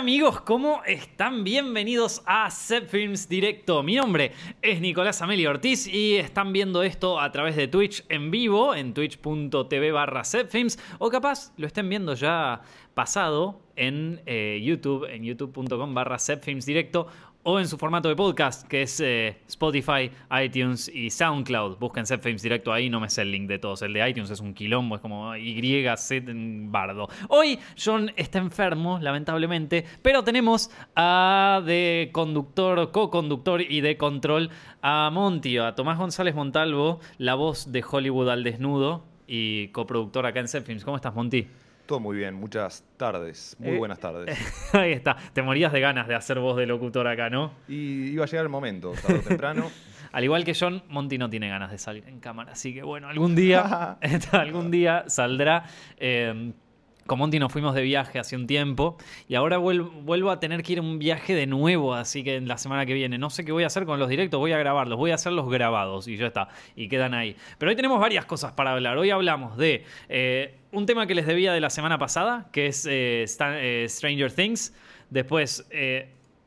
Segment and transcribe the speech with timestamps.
[0.00, 1.44] amigos, ¿cómo están?
[1.44, 3.82] Bienvenidos a Zep Films Directo.
[3.82, 8.30] Mi nombre es Nicolás Amelio Ortiz y están viendo esto a través de Twitch en
[8.30, 10.22] vivo, en twitch.tv barra
[10.98, 12.62] o capaz lo estén viendo ya
[12.94, 16.16] pasado en eh, YouTube, en youtube.com barra
[16.64, 17.06] Directo
[17.42, 20.10] o en su formato de podcast, que es eh, Spotify,
[20.42, 21.78] iTunes y SoundCloud.
[21.78, 23.82] Busquen Set directo ahí, no me sé el link de todos.
[23.82, 26.22] El de iTunes es un quilombo, es como YZ
[26.70, 27.08] bardo.
[27.28, 34.50] Hoy John está enfermo, lamentablemente, pero tenemos a de conductor, co-conductor y de control
[34.82, 40.40] a Monty, a Tomás González Montalvo, la voz de Hollywood al desnudo y coproductor acá
[40.40, 40.84] en Set.
[40.84, 41.48] ¿Cómo estás, Monty?
[41.90, 44.38] Todo muy bien, muchas tardes, muy Eh, buenas tardes.
[44.72, 45.16] Ahí está.
[45.32, 47.50] Te morías de ganas de hacer voz de locutor acá, ¿no?
[47.66, 49.68] Y iba a llegar el momento, tarde o temprano.
[50.12, 53.08] Al igual que John, Monty no tiene ganas de salir en cámara, así que bueno,
[53.08, 53.98] algún día,
[54.30, 55.64] algún día saldrá.
[55.96, 56.52] Eh,
[57.06, 58.96] con Monty nos fuimos de viaje hace un tiempo
[59.28, 62.36] y ahora vuel- vuelvo a tener que ir a un viaje de nuevo, así que
[62.36, 63.18] en la semana que viene.
[63.18, 65.32] No sé qué voy a hacer con los directos, voy a grabarlos, voy a hacer
[65.32, 67.36] los grabados y ya está, y quedan ahí.
[67.58, 68.96] Pero hoy tenemos varias cosas para hablar.
[68.98, 72.86] Hoy hablamos de eh, un tema que les debía de la semana pasada, que es
[72.86, 74.74] eh, eh, Stranger Things.
[75.10, 75.66] Después,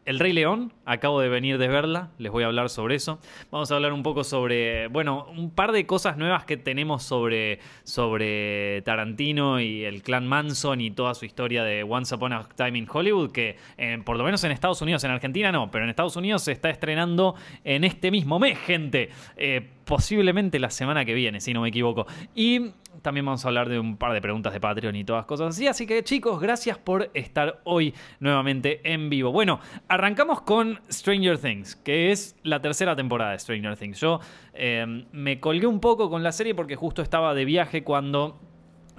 [0.05, 3.19] el Rey León, acabo de venir de verla, les voy a hablar sobre eso.
[3.51, 7.59] Vamos a hablar un poco sobre, bueno, un par de cosas nuevas que tenemos sobre,
[7.83, 12.77] sobre Tarantino y el clan Manson y toda su historia de Once Upon a Time
[12.77, 15.89] in Hollywood, que eh, por lo menos en Estados Unidos, en Argentina no, pero en
[15.89, 19.09] Estados Unidos se está estrenando en este mismo mes, gente.
[19.37, 22.07] Eh, posiblemente la semana que viene, si no me equivoco.
[22.35, 22.71] Y
[23.01, 25.67] también vamos a hablar de un par de preguntas de Patreon y todas cosas así.
[25.67, 29.31] Así que chicos, gracias por estar hoy nuevamente en vivo.
[29.31, 33.99] Bueno, arrancamos con Stranger Things, que es la tercera temporada de Stranger Things.
[33.99, 34.19] Yo
[34.53, 38.39] eh, me colgué un poco con la serie porque justo estaba de viaje cuando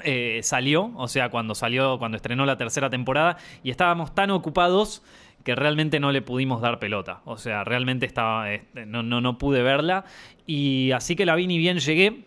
[0.02, 5.02] eh, salió, o sea, cuando salió, cuando estrenó la tercera temporada, y estábamos tan ocupados
[5.44, 7.20] que realmente no le pudimos dar pelota.
[7.24, 10.04] O sea, realmente estaba, este, no, no, no pude verla.
[10.46, 12.24] Y así que la vi ni bien llegué.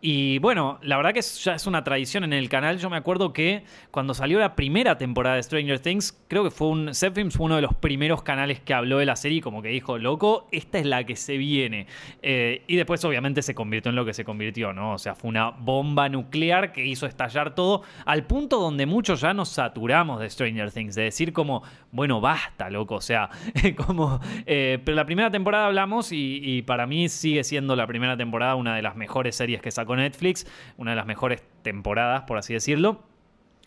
[0.00, 2.78] Y bueno, la verdad que ya es una tradición en el canal.
[2.78, 6.68] Yo me acuerdo que cuando salió la primera temporada de Stranger Things, creo que fue
[6.68, 6.94] un.
[6.94, 9.70] Zepfilms fue uno de los primeros canales que habló de la serie, y como que
[9.70, 11.88] dijo, loco, esta es la que se viene.
[12.22, 14.92] Eh, y después, obviamente, se convirtió en lo que se convirtió, ¿no?
[14.92, 19.34] O sea, fue una bomba nuclear que hizo estallar todo, al punto donde muchos ya
[19.34, 22.94] nos saturamos de Stranger Things, de decir como, bueno, basta, loco.
[22.94, 23.30] O sea,
[23.86, 24.20] como.
[24.46, 28.54] eh, pero la primera temporada hablamos y, y para mí sigue siendo la primera temporada
[28.54, 32.54] una de las mejores series que sacó Netflix, una de las mejores temporadas, por así
[32.54, 33.02] decirlo.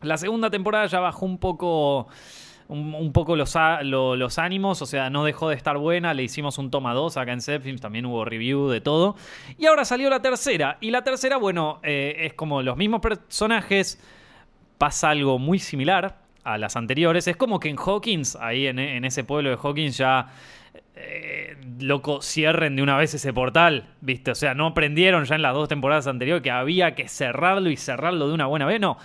[0.02, 2.08] La segunda temporada ya bajó un poco.
[2.68, 6.14] Un, poco los, los ánimos, o sea, no dejó de estar buena.
[6.14, 9.18] Le hicimos un toma 2 acá en Zepfilms, también hubo review de todo.
[9.58, 10.78] Y ahora salió la tercera.
[10.80, 14.02] Y la tercera, bueno, eh, es como los mismos personajes,
[14.78, 17.28] pasa algo muy similar a las anteriores.
[17.28, 20.30] Es como que en Hawkins, ahí en ese pueblo de Hawkins, ya.
[20.96, 24.32] Eh, loco, cierren de una vez ese portal, ¿viste?
[24.32, 27.78] O sea, no aprendieron ya en las dos temporadas anteriores que había que cerrarlo y
[27.78, 28.80] cerrarlo de una buena vez.
[28.80, 28.98] No.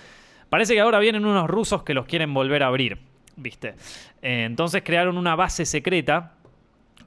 [0.49, 2.99] Parece que ahora vienen unos rusos que los quieren volver a abrir,
[3.35, 3.75] ¿viste?
[4.21, 6.33] Eh, entonces crearon una base secreta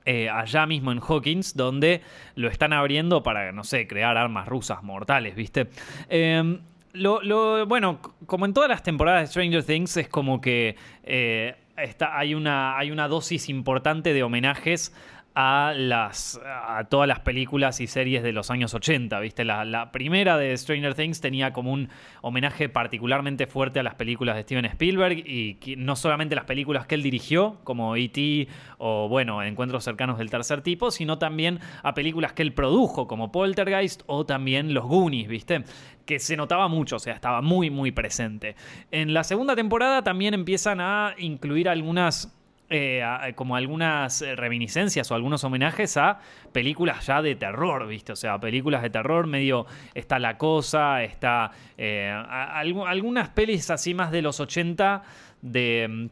[0.04, 2.03] eh, allá mismo en Hawkins, donde
[2.34, 5.69] lo están abriendo para, no sé, crear armas rusas mortales, ¿viste?
[6.09, 6.59] Eh,
[6.92, 10.77] lo, lo- bueno, como en todas las temporadas de Stranger Things, es como que
[11.77, 14.95] está, hay, una, hay una dosis importante de homenajes
[15.35, 19.45] a, las, a todas las películas y series de los años 80, ¿viste?
[19.45, 21.89] La, primera de Stranger Things tenía como un
[22.23, 26.95] homenaje particularmente fuerte a las películas de Steven Spielberg y no solamente las películas que
[26.95, 28.49] él dirigió, como E.T.
[28.79, 33.33] o, bueno, Encuentros cercanos del tercer tipo, sino también a películas que él produjo, como
[33.33, 35.65] Poltergeist o también Los Goonies, ¿viste?
[36.05, 38.57] Que se notaba mucho, o sea, estaba muy, muy presente.
[38.91, 42.35] En la segunda temporada también empiezan a incluir algunas
[42.71, 46.21] eh, a- como algunas eh, reminiscencias o algunos homenajes a
[46.53, 48.13] películas ya de terror, ¿viste?
[48.13, 54.11] O sea, películas de terror, medio está La Cosa, está eh, algunas pelis así más
[54.11, 55.03] de los 80
[55.43, 55.87] de...
[55.91, 56.07] mm,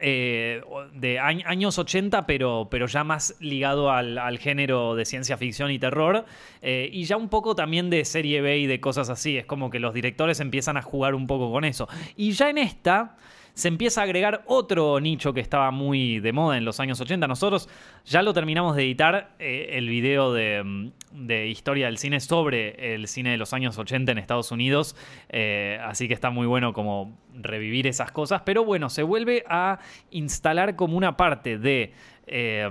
[0.00, 0.60] eh,
[0.94, 5.78] de añ- años 80, pero, pero ya más ligado al, género de ciencia ficción y
[5.78, 6.24] terror,
[6.62, 9.36] eh, y ya un poco también de serie B y de cosas así.
[9.36, 11.88] Es como que los directores empiezan a jugar un poco con eso.
[12.16, 13.14] Y ya en esta
[13.54, 17.28] se empieza a agregar otro nicho que estaba muy de moda en los años 80.
[17.28, 17.68] Nosotros
[18.04, 22.94] ya lo terminamos de editar, eh, el video de, mm, de historia del cine sobre
[22.94, 24.96] el cine de los años 80 en Estados Unidos.
[25.28, 28.42] eh, así que está muy bueno como revivir esas cosas.
[28.44, 29.78] Pero bueno, se vuelve a
[30.10, 31.92] instalar como una parte de...
[32.26, 32.68] eh,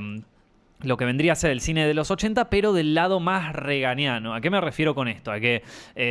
[0.81, 4.33] lo que vendría a ser el cine de los 80, pero del lado más reganiano.
[4.33, 5.31] ¿A qué me refiero con esto?
[5.31, 5.63] A que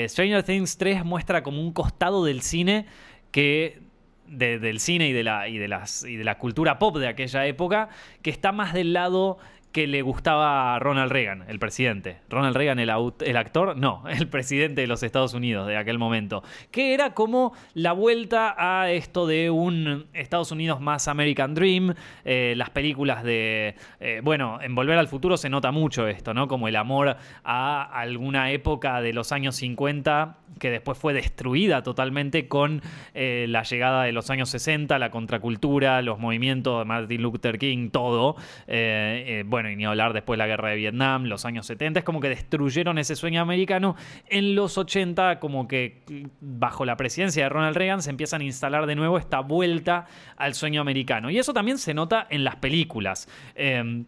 [0.09, 2.87] Stranger Things 3 muestra como un costado del cine
[3.33, 3.92] que
[4.33, 7.09] de- del cine y de, la, y, de las, y de la cultura pop de
[7.09, 7.89] aquella época,
[8.23, 9.39] que está más del lado
[9.73, 12.19] que le gustaba a Ronald Reagan, el presidente.
[12.29, 12.91] Ronald Reagan, el,
[13.37, 16.43] actor, no, el presidente de los Estados Unidos de aquel momento.
[16.71, 22.55] Que era como la vuelta a esto de un Estados Unidos más American Dream, eh,
[22.57, 23.75] las películas de...
[24.01, 26.49] eh, bueno, en Volver al Futuro se nota mucho esto, ¿no?
[26.49, 32.47] Como el amor a alguna época de los años 50 que después fue destruida totalmente
[32.49, 32.83] con
[33.15, 37.91] eh, la llegada de los años 60, la contracultura, los movimientos de Martin Luther King,
[37.91, 38.37] todo.
[38.67, 42.05] Eh, bueno, y ni hablar después de la guerra de Vietnam, los años 70, es
[42.05, 43.95] como que destruyeron ese sueño americano.
[44.29, 46.03] En los 80, como que
[46.41, 50.07] bajo la presidencia de Ronald Reagan, se empiezan a instalar de nuevo esta vuelta
[50.37, 51.31] al sueño americano.
[51.31, 53.29] Y eso también se nota en las películas.
[53.55, 54.05] Eh,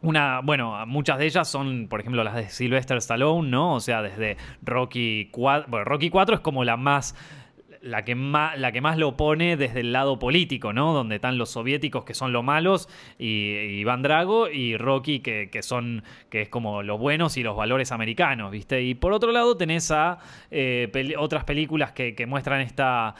[0.00, 3.74] una, bueno, muchas de ellas son, por ejemplo, las de Sylvester Stallone, ¿no?
[3.74, 5.68] O sea, desde Rocky 4.
[5.68, 7.16] Bueno, Rocky 4 es como la más.
[7.88, 10.92] La que, más, la que más lo pone desde el lado político, ¿no?
[10.92, 12.88] Donde están los soviéticos que son los malos
[13.18, 17.56] y, Iván Drago y Rocky que, que son que es como los buenos y los
[17.56, 18.82] valores americanos, ¿viste?
[18.82, 20.18] Y por otro lado tenés a
[20.50, 23.14] eh, otras películas que, que muestran esta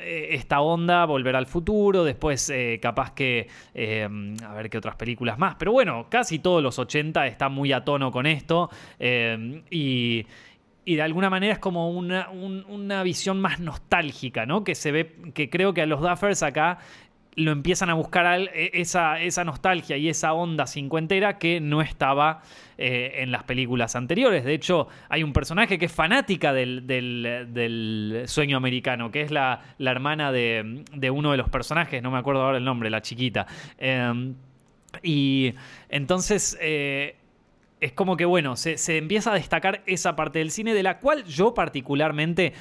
[0.00, 5.38] eh, esta onda, Volver al Futuro, después eh, capaz que, a ver qué otras películas
[5.38, 8.70] más, pero bueno, casi todos los 80 están muy a tono con esto
[9.70, 10.26] y,
[10.84, 14.64] y de alguna manera es como una, un- una visión más nostálgica, ¿no?
[14.64, 16.78] Que se ve, que creo que a los Duffers acá
[17.36, 22.42] lo empiezan a buscar e- esa, esa nostalgia y esa onda cincuentera que no estaba
[22.78, 24.44] eh, en las películas anteriores.
[24.44, 29.62] De hecho, hay un personaje que es fanática del, del- sueño americano, que es la,
[29.78, 33.02] la hermana de, de uno de los personajes, no me acuerdo ahora el nombre, la
[33.02, 33.46] chiquita.
[33.78, 34.32] Eh,
[35.02, 35.54] y
[35.88, 36.56] entonces...
[36.60, 37.16] eh,
[37.84, 40.98] es como que, bueno, se, se empieza a destacar esa parte del cine, de la
[40.98, 42.52] cual yo particularmente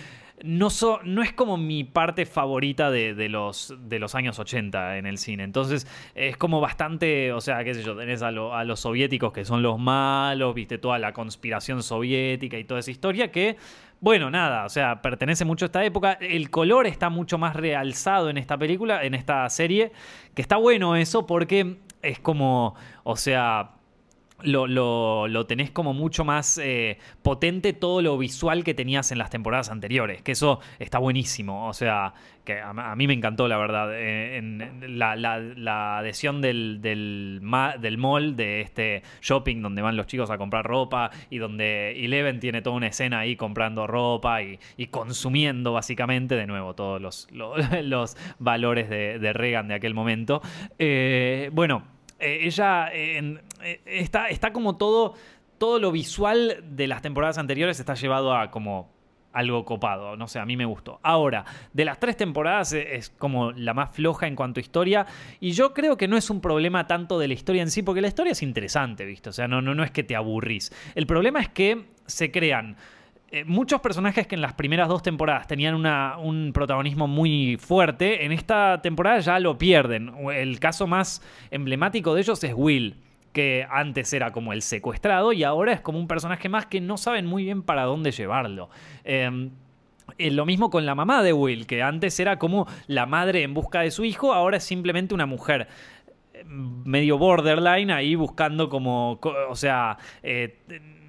[0.44, 4.98] no, so- no es como mi parte favorita de, de los, de los años 80
[4.98, 5.44] en el cine.
[5.44, 9.32] Entonces es como bastante, o sea, qué sé yo, tenés a, lo- a los soviéticos
[9.32, 13.56] que son los malos, viste, toda la conspiración soviética y toda esa historia que...
[14.02, 16.18] Bueno, nada, o sea, pertenece mucho a esta época.
[16.20, 19.94] El color está mucho más realzado en esta película, en esta serie,
[20.36, 22.76] que está bueno eso porque es como,
[23.06, 23.70] o sea,
[24.44, 29.30] lo, lo- tenés como mucho más eh, potente todo lo visual que tenías en las
[29.30, 32.14] temporadas anteriores, que eso está buenísimo, o sea,
[32.46, 37.78] que a, mí me encantó la verdad, eh, en- la, la- adhesión del, del, ma-
[37.78, 42.40] del mall, de este shopping donde van los chicos a comprar ropa y donde Eleven
[42.40, 47.28] tiene toda una escena ahí comprando ropa y, y consumiendo básicamente, de nuevo, todos los,
[47.32, 50.42] lo- los valores de, de Reagan de aquel momento.
[50.80, 51.84] Eh, bueno,
[52.20, 53.42] ella en-
[53.86, 55.16] está, está como todo,
[55.58, 58.92] todo lo visual de las temporadas anteriores está llevado a como
[59.34, 61.00] algo copado, no sé, a mí me gustó.
[61.02, 61.44] Ahora,
[61.74, 65.08] de las tres temporadas eh, es como la más floja en cuanto a historia
[65.40, 68.02] y yo creo que no es un problema tanto de la historia en sí, porque
[68.02, 69.30] la historia es interesante, ¿viste?
[69.30, 70.72] O sea, no, no, no es que te aburrís.
[70.94, 72.78] El problema es que se crean
[73.32, 78.32] eh, muchos personajes que en las primeras dos temporadas tenían un protagonismo muy fuerte, en
[78.32, 80.14] esta temporada ya lo pierden.
[80.32, 82.98] El caso más emblemático de ellos es Will,
[83.34, 86.98] que antes era como el secuestrado y ahora es como un personaje más que no
[86.98, 88.70] saben muy bien para dónde llevarlo.
[89.04, 89.50] Eh,
[90.18, 93.54] eh, lo mismo con la mamá de Will, que antes era como la madre en
[93.54, 95.68] busca de su hijo, ahora es simplemente una mujer
[96.34, 100.60] eh, medio borderline ahí buscando como, co- o sea, eh,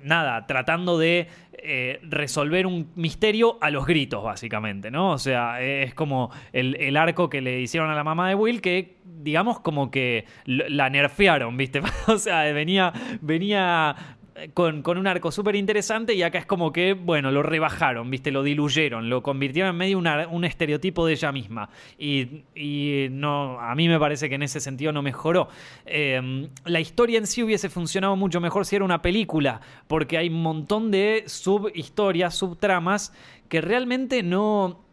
[0.04, 5.12] nada, tratando de eh, resolver un misterio a los gritos, básicamente, ¿no?
[5.12, 8.61] O sea, es como el, el arco que le hicieron a la mamá de Will
[8.61, 11.80] que, digamos, como que la nerfearon, ¿viste?
[12.06, 14.13] o sea, venía, venía
[14.53, 18.33] con, un arco súper interesante y acá es como que, bueno, lo rebajaron, ¿viste?
[18.33, 21.71] Lo diluyeron, lo convirtieron en medio un estereotipo de ella misma.
[21.99, 25.49] Y, no, a mí me parece que en ese sentido no mejoró.
[25.87, 30.29] Eh, la historia en sí hubiese funcionado mucho mejor si era una película, porque hay
[30.29, 33.12] un montón de subhistorias, subtramas,
[33.49, 34.85] que realmente no,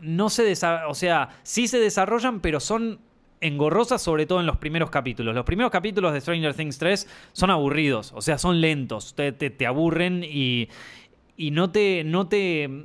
[0.00, 3.00] no se desarrollan, o sea, sí se desarrollan, pero son
[3.40, 5.34] engorrosas sobre todo en los primeros capítulos.
[5.34, 9.50] Los primeros capítulos de Stranger Things 3 son aburridos, o sea, son lentos, te, te-
[9.50, 10.68] te aburren y,
[11.36, 12.04] y no te...
[12.04, 12.84] No te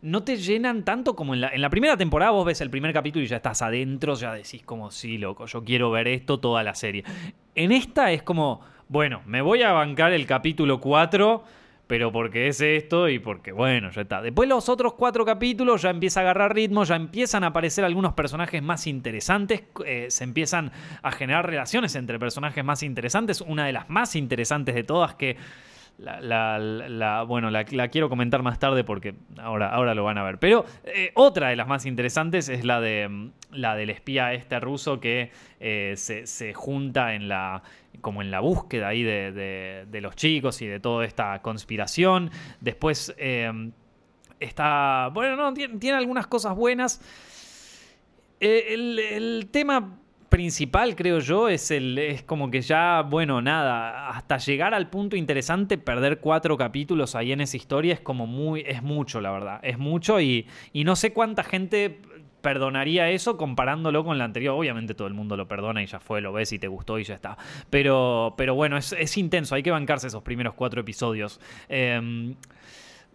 [0.00, 2.30] no te llenan tanto como en la, en la primera temporada.
[2.30, 5.64] Vos ves el primer capítulo y ya estás adentro, ya decís como, sí, loco, yo
[5.64, 7.02] quiero ver esto toda la serie.
[7.56, 11.42] En esta es como, bueno, me voy a bancar el capítulo 4
[11.88, 14.20] pero porque es esto y porque, bueno, ya está.
[14.20, 18.12] Después los otros cuatro capítulos ya empieza a agarrar ritmo, ya empiezan a aparecer algunos
[18.12, 20.70] personajes más interesantes, eh, se empiezan
[21.02, 23.40] a generar relaciones entre personajes más interesantes.
[23.40, 25.38] Una de las más interesantes de todas que
[25.98, 30.38] la, la- bueno, la, quiero comentar más tarde porque ahora, ahora lo van a ver.
[30.38, 34.60] Pero eh, otra de las más interesantes es la de mm, la del espía este
[34.60, 37.62] ruso que eh, se, se junta en la
[38.00, 39.32] como en la búsqueda ahí de,
[39.90, 42.30] de- los chicos y de toda esta conspiración.
[42.60, 43.50] Después eh,
[44.38, 47.00] está, bueno, no, tiene, tiene algunas cosas buenas.
[48.40, 49.98] Eh, el, el tema
[50.28, 55.16] principal, creo yo, es, el, es como que ya, bueno, nada, hasta llegar al punto
[55.16, 59.60] interesante, perder cuatro capítulos ahí en esa historia es como muy, es mucho, la verdad,
[59.62, 62.00] es mucho y, y no sé cuánta gente
[62.40, 64.54] perdonaría eso comparándolo con la anterior.
[64.54, 67.04] Obviamente todo el mundo lo perdona y ya fue, lo ves y te gustó y
[67.04, 67.36] ya está.
[67.68, 71.40] Pero, pero bueno, es, es intenso, hay que bancarse esos primeros cuatro episodios.
[71.68, 72.34] Em,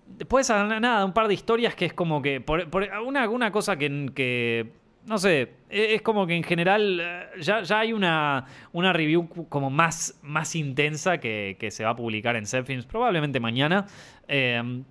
[0.05, 2.41] Después, nada, un par de historias que es como que.
[2.41, 4.73] Por, por- una, una cosa que, que,
[5.05, 5.41] No sé.
[5.69, 6.99] e- Es como que en general.
[7.01, 11.91] eh, Ya, ya hay una, una review como más, más intensa que, que se va
[11.91, 13.85] a publicar en Zepfilms probablemente mañana.
[14.27, 14.83] Eh,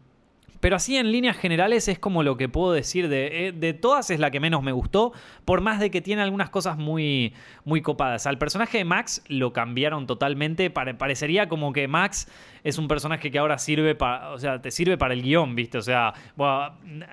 [0.61, 4.11] pero así en líneas generales es como lo que puedo decir de, eh, de todas
[4.11, 5.13] es la que menos me gustó,
[5.45, 8.29] por más de que tiene algunas cosas muy, muy copadas.
[8.29, 12.29] Al personaje de Max lo cambiaron totalmente, pare- parecería como que Max
[12.65, 15.79] es un personaje que ahora sirve para, o sea, te sirve para el guion, ¿viste?
[15.79, 16.15] O sea,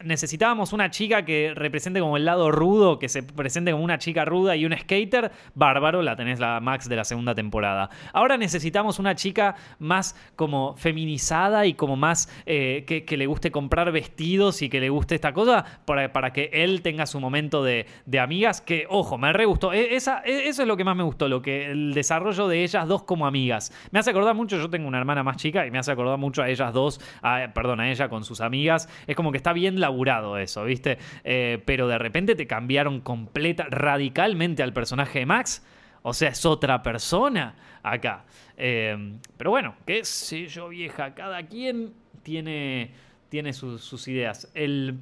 [0.04, 4.26] necesitábamos una chica que represente como el lado rudo, que se presente como una chica
[4.26, 7.90] ruda y un skater, bárbaro, la tenés la Max de la segunda temporada.
[8.14, 13.52] Ahora necesitamos una chica más como feminizada y como más eh, que, que le guste
[13.52, 17.64] comprar vestidos y que le guste esta cosa para, para que él tenga su momento
[17.64, 19.74] de, de amigas, que, ojo, me re gustó.
[19.74, 22.88] E- e- eso es lo que más me gustó, lo que el desarrollo de ellas
[22.88, 23.72] dos como amigas.
[23.92, 26.44] Me hace acordar mucho, yo tengo una hermana más chica y me hace acordar mucho
[26.44, 28.88] a ellas dos, a- perdón, a ella con sus amigas.
[29.08, 31.00] Es como que está bien laburado eso, ¿viste?
[31.24, 35.66] Eh, pero de repente te cambiaron completa, radicalmente al personaje de Max.
[36.02, 38.24] O sea, es otra persona acá.
[38.58, 41.14] Eh, pero bueno, qué sé yo, vieja.
[41.16, 41.94] Cada quien
[42.24, 42.92] tiene,
[43.30, 44.50] tiene sus, ideas.
[44.54, 45.00] El,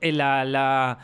[0.00, 0.98] el- la, la,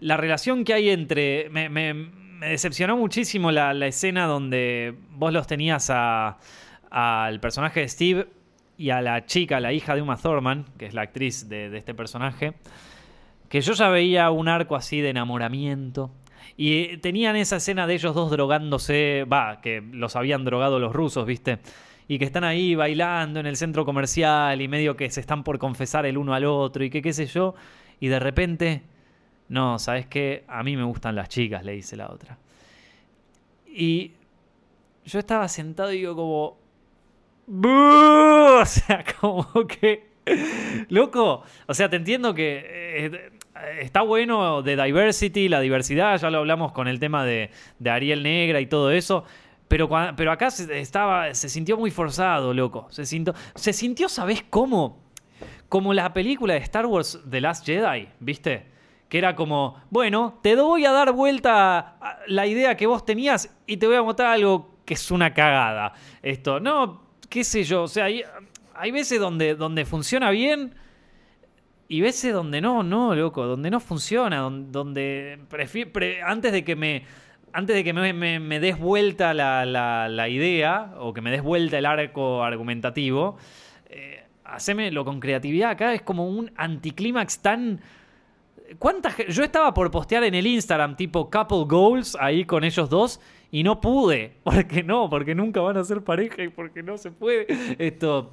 [0.00, 1.48] la relación que hay entre.
[1.50, 6.36] Me, decepcionó muchísimo la escena donde vos los tenías a-
[6.98, 8.26] al personaje de Steve
[8.78, 11.76] y a la chica, la hija de Uma Thurman, que es la actriz de, de
[11.76, 12.54] este personaje.
[13.50, 16.10] Que yo ya veía un arco así de enamoramiento.
[16.56, 21.26] Y tenían esa escena de ellos dos drogándose, va, que los habían drogado los rusos,
[21.26, 21.58] ¿viste?
[22.08, 25.58] Y que están ahí bailando en el centro comercial y medio que se están por
[25.58, 27.54] confesar el uno al otro y que qué sé yo.
[28.00, 28.82] Y de repente,
[29.50, 30.44] no, ¿sabes qué?
[30.48, 32.38] A mí me gustan las chicas, le dice la otra.
[33.66, 34.12] Y
[35.04, 36.65] yo estaba sentado y digo como...
[37.48, 40.16] O sea, como que...
[40.88, 43.30] Loco, o sea, te entiendo que eh,
[43.80, 48.24] está bueno de diversity, la diversidad, ya lo hablamos con el tema de, de Ariel
[48.24, 49.24] Negra y todo eso.
[49.68, 52.86] Pero, pero acá se, estaba, se sintió muy forzado, loco.
[52.90, 55.04] Se sintió, se sintió, ¿sabés cómo?
[55.68, 58.66] Como la película de Star Wars The Last Jedi, ¿viste?
[59.08, 63.56] Que era como, bueno, te voy a dar vuelta a la idea que vos tenías
[63.66, 65.92] y te voy a mostrar algo que es una cagada.
[66.22, 68.22] Esto, no, qué sé yo, o sea, hay,
[68.74, 70.74] hay veces donde, donde funciona bien
[71.88, 75.38] y veces donde no, no, loco, donde no funciona, don- donde,
[76.24, 77.04] antes de que me
[77.52, 81.30] antes de que me, me- me des vuelta la, la- la idea o que me
[81.30, 83.38] des vuelta el arco argumentativo,
[83.88, 85.70] eh, hacémelo con creatividad.
[85.70, 87.80] Acá es como un anticlímax tan...
[88.78, 92.90] ¿Cuánta ge- Yo estaba por postear en el Instagram tipo couple goals ahí con ellos
[92.90, 93.20] dos
[93.58, 94.34] y no pude.
[94.44, 97.46] Porque no, porque nunca van a ser pareja y porque no se puede.
[97.78, 98.32] Esto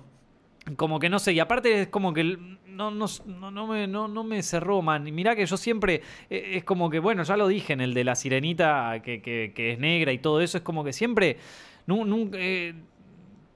[0.77, 2.23] como que no sé, y aparte es como que
[2.67, 3.05] no, no,
[3.51, 5.07] no, me, no, no me cerró, man.
[5.07, 7.93] Y mirá que yo siempre, eh, es como que, bueno, ya lo dije en el
[7.93, 11.37] de la sirenita que, que- es negra y todo eso, es como que siempre,
[11.85, 12.73] nu- nunca, eh,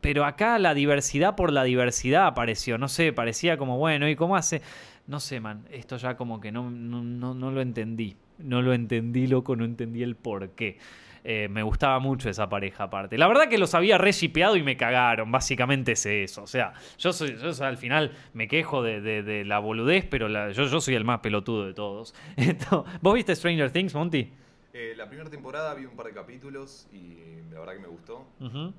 [0.01, 4.35] pero acá la diversidad por la diversidad apareció, no sé, parecía como, bueno, ¿y cómo
[4.35, 4.61] hace?
[5.07, 8.73] No sé, man, esto ya como que no, no, no, no lo entendí, no lo
[8.73, 10.77] entendí, loco, no entendí el por qué.
[11.23, 13.17] Eh, me gustaba mucho esa pareja aparte.
[13.17, 15.31] La verdad que los había re shipeado y me cagaron.
[15.31, 16.43] Básicamente es eso.
[16.43, 20.05] O sea, yo soy, yo soy- al final me quejo de, de- de la boludez,
[20.09, 22.13] pero la- yo, yo soy el más pelotudo de todos.
[23.01, 24.31] ¿Vos viste Stranger Things, Monty?
[24.73, 27.17] Eh, la primera temporada vi un par de capítulos y
[27.51, 28.27] la verdad que me gustó.
[28.39, 28.73] Ujú.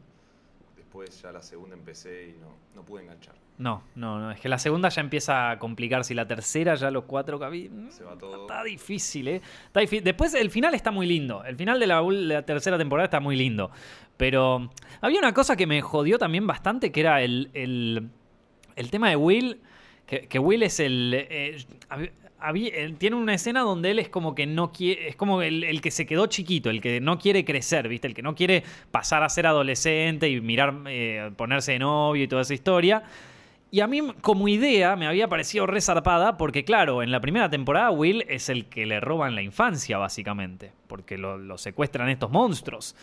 [0.88, 3.34] Después ya la segunda empecé y no, no pude enganchar.
[3.58, 4.30] No, no, no.
[4.30, 7.92] Es que la segunda ya empieza a complicarse y la tercera ya los cuatro capítulos.
[7.92, 8.40] Se va todo.
[8.46, 9.42] Está difícil, ¿eh?
[9.66, 11.44] Está difí- Después el final está muy lindo.
[11.44, 13.70] El final de la, tercera temporada está muy lindo.
[14.16, 14.70] Pero
[15.02, 18.08] había una cosa que me jodió también bastante, que era el, el,
[18.74, 19.60] el tema de Will.
[20.06, 21.12] Que, que Will es el...
[21.14, 25.42] eh, hab- él tiene una escena donde él es como que no quiere, es como
[25.42, 28.06] el, que se quedó chiquito, el que no quiere crecer, ¿viste?
[28.06, 32.28] El que no quiere pasar a ser adolescente y mirar, eh, ponerse de novio y
[32.28, 33.02] toda esa historia.
[33.70, 37.50] Y a mí, como idea, me había parecido re zarpada porque, claro, en la primera
[37.50, 42.30] temporada Will es el que le roban la infancia, básicamente, porque lo, lo secuestran estos
[42.30, 42.96] monstruos.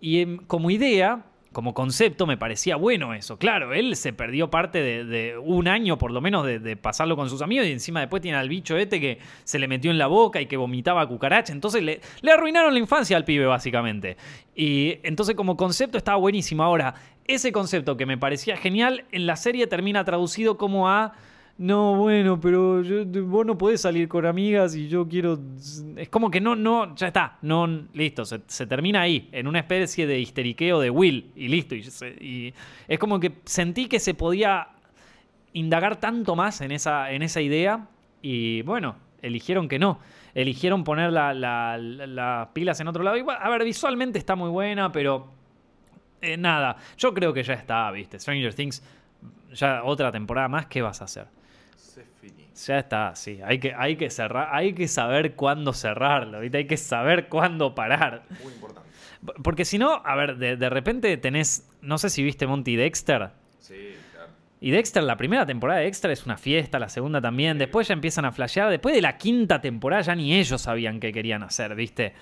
[0.00, 3.38] Y em, como idea, como concepto, me parecía bueno eso.
[3.38, 7.30] Claro, él se perdió parte de, un año, por lo menos, de, de pasarlo con
[7.30, 10.06] sus amigos y encima después tiene al bicho este que se le metió en la
[10.06, 11.54] boca y que vomitaba cucaracha.
[11.54, 14.18] Entonces le, le arruinaron la infancia al pibe, básicamente.
[14.54, 16.62] Y entonces como concepto estaba buenísimo.
[16.62, 16.94] Ahora,
[17.26, 21.14] ese concepto que me parecía genial, en la serie termina traducido como a...
[21.56, 25.38] No, bueno, pero yo- vos no podés salir con amigas y yo quiero...
[25.96, 30.06] Es como que no, no, ya está, no, listo, se, termina ahí, en una especie
[30.08, 31.76] de histeriqueo de Will y listo.
[31.76, 31.82] Y,
[32.20, 32.54] y
[32.88, 34.66] es como que sentí que se podía
[35.52, 37.86] indagar tanto más en esa, en esa idea
[38.20, 40.00] y bueno, eligieron que no.
[40.34, 43.16] Eligieron poner la- la- la- las pilas en otro lado.
[43.30, 45.28] A ver, visualmente está muy buena, pero
[46.20, 48.18] eh, nada, yo creo que ya está, viste.
[48.18, 48.82] Stranger Things,
[49.52, 51.26] ya otra temporada más, ¿qué vas a hacer?
[52.66, 53.40] Ya está, sí.
[53.44, 56.58] Hay que, hay que cerrar, hay que saber cuándo cerrarlo, ¿viste?
[56.58, 58.22] Hay que saber cuándo parar.
[58.42, 58.90] Muy importante.
[59.42, 61.68] Porque si no, a ver, de, de repente tenés.
[61.80, 63.30] No sé si viste Monty Dexter.
[63.58, 64.30] Sí, claro.
[64.60, 67.58] Y Dexter, la primera temporada de Dexter es una fiesta, la segunda también.
[67.58, 68.70] Después ya empiezan a flashear.
[68.70, 72.12] Después de la quinta temporada ya ni ellos sabían qué querían hacer, ¿viste?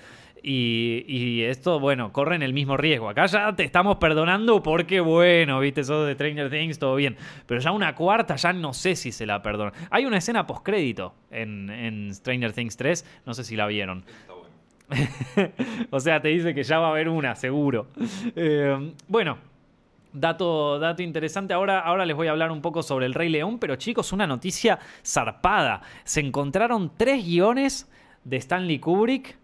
[0.45, 3.07] Y, y esto, bueno, corren el mismo riesgo.
[3.07, 5.85] Acá ya te estamos perdonando porque, bueno, ¿viste?
[5.85, 7.15] Sos de Stranger Things, todo bien.
[7.45, 9.73] Pero ya una cuarta ya no sé si se la perdonan.
[9.89, 13.21] Hay una escena postcrédito en, en Stranger Things 3.
[13.25, 14.03] No sé si la vieron.
[14.05, 14.53] Está bueno.
[15.91, 17.87] o sea, te dice que ya va a haber una, seguro.
[18.35, 19.37] Eh, bueno,
[20.11, 21.53] dato, dato interesante.
[21.53, 24.27] Ahora, ahora les voy a hablar un poco sobre el Rey León, pero chicos, una
[24.27, 25.81] noticia zarpada.
[26.03, 27.89] Se encontraron tres guiones
[28.23, 29.37] de Stanley Kubrick.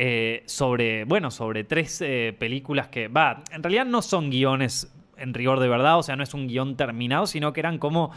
[0.00, 5.34] Eh, sobre, bueno, sobre tres eh, películas que, va, en realidad no son guiones en
[5.34, 8.12] rigor de verdad, o sea, no es un guion terminado, sino que eran como,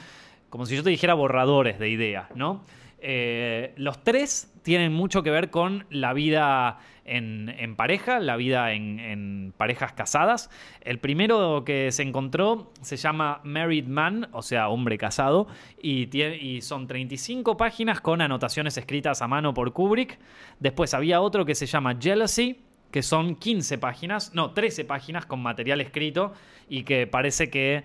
[0.52, 2.64] como si yo te dijera borradores de ideas, ¿no?
[3.00, 8.74] Eh, los tres tienen mucho que ver con la vida en, en pareja, la vida
[8.74, 10.50] en, parejas casadas.
[10.82, 15.48] El primero que se encontró se llama Married Man, o sea, hombre casado,
[15.82, 20.20] y, son 35 páginas con anotaciones escritas a mano por Kubrick.
[20.60, 25.42] Después había otro que se llama Jealousy, que son 15 páginas, no, 13 páginas con
[25.42, 26.34] material escrito
[26.70, 27.84] y que parece que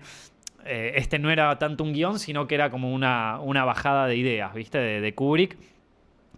[0.65, 4.53] eh, este no era tanto un guion, sino que era como una, bajada de ideas,
[4.53, 4.77] ¿viste?
[4.77, 5.57] De Kubrick,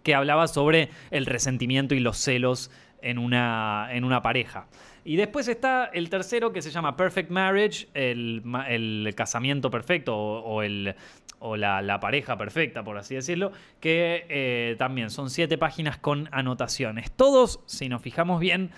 [0.02, 2.70] que hablaba sobre el resentimiento y los celos
[3.02, 4.66] en una, en una pareja.
[5.04, 10.62] Y después está el tercero que se llama Perfect Marriage, el, el casamiento perfecto o,
[10.62, 10.94] el,
[11.38, 16.28] o la, la pareja perfecta, por así decirlo, que eh, también son siete páginas con
[16.32, 17.10] anotaciones.
[17.12, 18.70] Todos, si nos fijamos bien,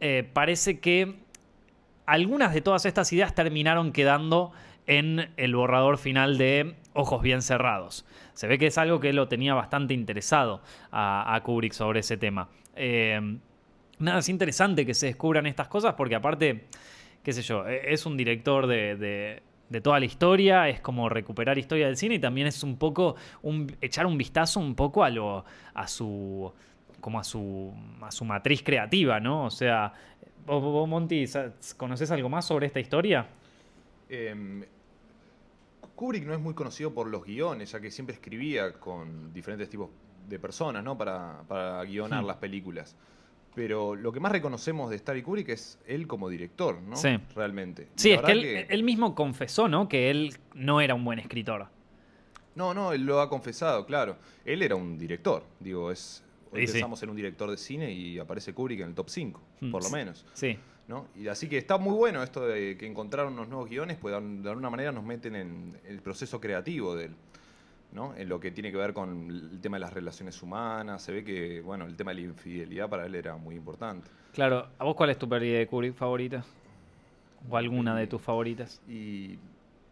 [0.00, 1.16] eh, parece que
[2.06, 4.52] algunas de todas estas ideas terminaron quedando
[4.88, 8.04] en el borrador final de Ojos Bien Cerrados.
[8.32, 12.48] Se ve que es algo que lo tenía bastante interesado a, Kubrick sobre ese tema.
[12.74, 13.20] Eh,
[13.98, 16.64] nada, es interesante que se descubran estas cosas porque aparte,
[17.22, 19.42] qué sé yo, e- es un director de,
[19.82, 23.14] toda la historia, es como recuperar historia del cine y también es un poco,
[23.82, 26.50] echar un vistazo un poco a, lo, a su
[27.02, 29.44] como a su, a su matriz creativa, ¿no?
[29.44, 29.92] O sea,
[30.46, 31.26] vos, Monty,
[31.76, 33.26] ¿conoces algo más sobre esta historia?
[34.08, 34.64] Em,
[35.94, 39.90] Kubrick no es muy conocido por los guiones, ya que siempre escribía con diferentes tipos
[40.28, 40.96] de personas, ¿no?
[40.96, 42.26] Para, para guionar Hmm.
[42.26, 42.96] las películas.
[43.54, 46.94] Pero lo que más reconocemos de Stanley Kubrick es él como director, ¿no?
[46.96, 47.18] Sí.
[47.34, 47.88] Realmente.
[47.96, 49.88] Sí, es que él, mismo confesó, ¿no?
[49.88, 51.66] Que él no era un buen escritor.
[52.54, 54.16] No, no, él lo ha confesado, claro.
[54.44, 56.22] Él era un director, digo, es...
[56.50, 56.72] Hoy sí.
[56.74, 59.70] pensamos en un director de cine y aparece Kubrick en el top 5, Hmm.
[59.70, 60.24] por lo menos.
[60.34, 60.56] Sí.
[60.88, 61.06] ¿No?
[61.14, 64.48] Y así que está muy bueno esto de que encontraron unos nuevos guiones, pues de
[64.48, 67.14] alguna manera nos meten en el proceso creativo de él,
[67.92, 68.16] ¿no?
[68.16, 71.22] En lo que tiene que ver con el tema de las relaciones humanas, se ve
[71.22, 74.08] que, bueno, el tema de la infidelidad para él era muy importante.
[74.32, 76.42] Claro, ¿a vos cuál es tu pérdida de Kubrick favorita?
[77.48, 78.80] ¿O alguna de tus favoritas?
[78.88, 79.38] Y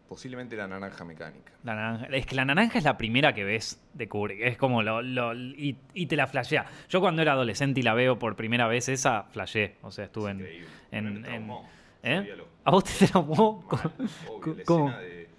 [0.07, 1.51] posiblemente la naranja mecánica.
[1.63, 2.05] La naranja.
[2.07, 4.39] Es que la naranja es la primera que ves de Kubrick.
[4.41, 5.01] Es como lo.
[5.01, 6.65] lo- y, y te la flashea.
[6.89, 9.75] Yo cuando era adolescente y la veo por primera vez, esa flashé.
[9.81, 10.39] O sea, estuve en.
[10.39, 10.67] Increíble.
[10.91, 11.69] en- Bueno, en- traumó,
[12.03, 12.35] ¿Eh?
[12.63, 13.65] ¿A vos te traumó?
[13.71, 13.91] Mal,
[14.29, 14.89] obvio, la ¿Cómo?
[14.89, 15.29] escena de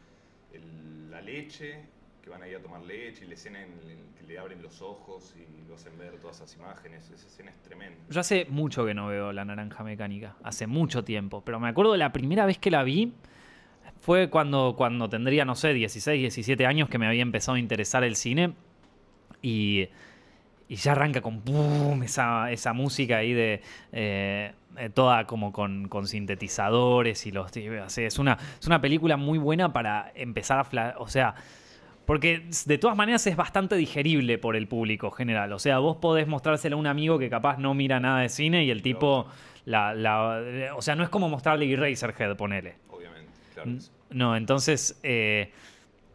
[0.54, 1.80] el- la leche,
[2.22, 3.70] que van ahí a tomar leche, y la escena en
[4.18, 7.58] que le abren los ojos y lo hacen ver todas esas imágenes, esa escena es
[7.62, 7.96] tremenda.
[8.10, 10.36] Yo hace mucho que no veo la naranja mecánica.
[10.42, 11.42] Hace mucho tiempo.
[11.44, 13.12] Pero me acuerdo de la primera vez que la vi.
[14.00, 18.04] Fue cuando, cuando tendría, no sé, 16, 17 años que me había empezado a interesar
[18.04, 18.52] el cine.
[19.42, 19.88] Y,
[20.68, 23.62] y ya arranca con boom, esa, esa música ahí de.
[23.92, 27.50] eh, eh, toda como con, con sintetizadores y los.
[27.98, 30.64] Es una, es una película muy buena para empezar a.
[30.64, 31.34] fla- O sea.
[32.06, 35.52] Porque de todas maneras es bastante digerible por el público general.
[35.52, 38.64] O sea, vos podés mostrárselo a un amigo que capaz no mira nada de cine
[38.64, 39.26] y el tipo.
[39.66, 42.76] La, la- o sea, no es como mostrarle Eraserhead, ponele.
[44.10, 44.98] No, entonces.
[45.02, 45.50] eh,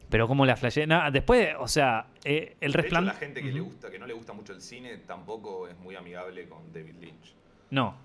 [0.09, 0.85] pero como la flashé.
[0.85, 3.13] nada, después, o sea, eh, el resplandor.
[3.15, 5.95] la gente que, le gusta, que no le gusta mucho el cine tampoco es muy
[5.95, 7.33] amigable con David Lynch.
[7.71, 7.95] No,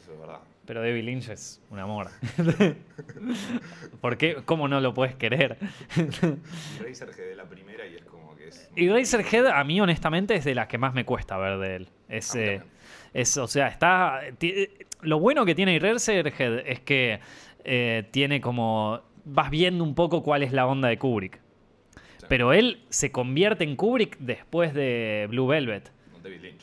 [0.00, 0.38] Eso es verdad.
[0.64, 2.10] pero David Lynch es un amor.
[4.00, 4.36] ¿Por qué?
[4.44, 5.56] ¿Cómo no lo puedes querer?
[5.96, 8.70] Y Razorhead de la primera y es como que es.
[8.76, 11.88] Y Razorhead, a mí, honestamente, es de las que más me cuesta ver de él.
[12.08, 12.62] Es, A mí eh,
[13.14, 14.20] es o sea, está.
[14.38, 14.68] ti-
[15.02, 17.20] Lo bueno que tiene Razorhead es que
[17.64, 19.00] eh, tiene como.
[19.24, 21.40] Vas viendo un poco cuál es la onda de Kubrick.
[22.18, 22.26] Sí.
[22.28, 25.92] Pero él se convierte en Kubrick después de Blue Velvet.
[26.22, 26.62] David Lynch.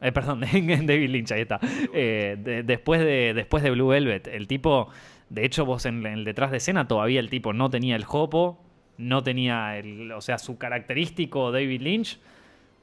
[0.00, 1.58] Eh, perdón, en David Lynch, ahí está.
[1.92, 4.90] Eh, de- después, de, después de Blue Velvet, el tipo,
[5.28, 8.04] de hecho, vos en, en el detrás de escena todavía el tipo no tenía el
[8.08, 8.62] hopo,
[8.96, 12.20] no tenía el, o sea, su característico David Lynch,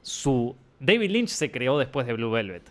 [0.02, 2.70] su David Lynch se creó después de Blue Velvet.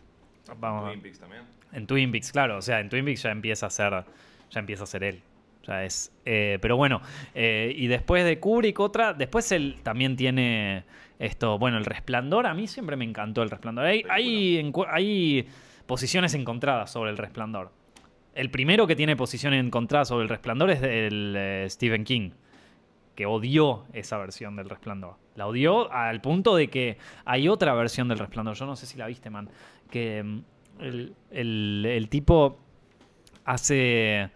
[0.60, 1.42] Vamos, Twin Peaks también.
[1.74, 4.06] en Twin Peaks, claro, o sea, en Twin Peaks ya empieza a ser,
[4.52, 5.22] ya empieza a ser él.
[5.68, 7.02] Ya es, eh, pero bueno,
[7.34, 10.84] eh, y después de Kubrick otra, después él también tiene
[11.18, 13.86] esto, bueno, el Resplandor, a mí siempre me encantó el Resplandor.
[13.86, 15.48] Hay, hay, hay
[15.88, 17.72] posiciones encontradas sobre el Resplandor.
[18.36, 22.32] El primero que tiene posición encontrada sobre el Resplandor es el eh, Stephen King,
[23.16, 25.16] que odió esa versión del Resplandor.
[25.36, 28.56] La odió al punto de que hay otra versión del Resplandor.
[28.56, 29.50] Yo no sé si la viste, man.
[29.90, 30.40] Que mm,
[30.82, 32.60] el, el- el tipo
[33.46, 34.30] hace.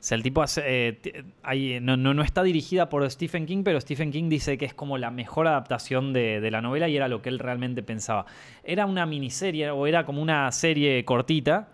[0.00, 0.62] O sea, el tipo hace.
[0.64, 4.64] eh, hay- no, no, no está dirigida por Stephen King, pero Stephen King dice que
[4.64, 7.82] es como la mejor adaptación de, de la novela y era lo que él realmente
[7.82, 8.26] pensaba.
[8.62, 11.70] Era una miniserie o era como una serie cortita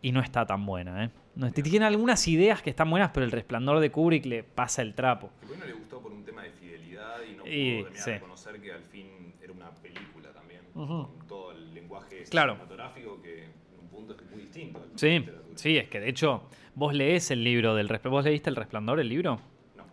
[0.00, 1.10] y no está tan buena, ¿eh?
[1.36, 4.94] No, tiene algunas ideas que están buenas, pero el resplandor de Kubrick le pasa el
[4.94, 5.30] trapo.
[5.50, 8.10] Que no le gustó por un tema de fidelidad y no Y, sí.
[8.12, 10.60] reconocer que al fin era una película también.
[10.72, 12.52] Con todo el lenguaje Claro.
[12.54, 13.48] cinematográfico que
[13.94, 14.84] punto es muy distinto.
[14.96, 18.18] Sí, sí, es que de hecho vos lees el libro del resplandor.
[18.18, 19.40] ¿Vos leíste El Resplandor, el libro?
[19.76, 19.84] No.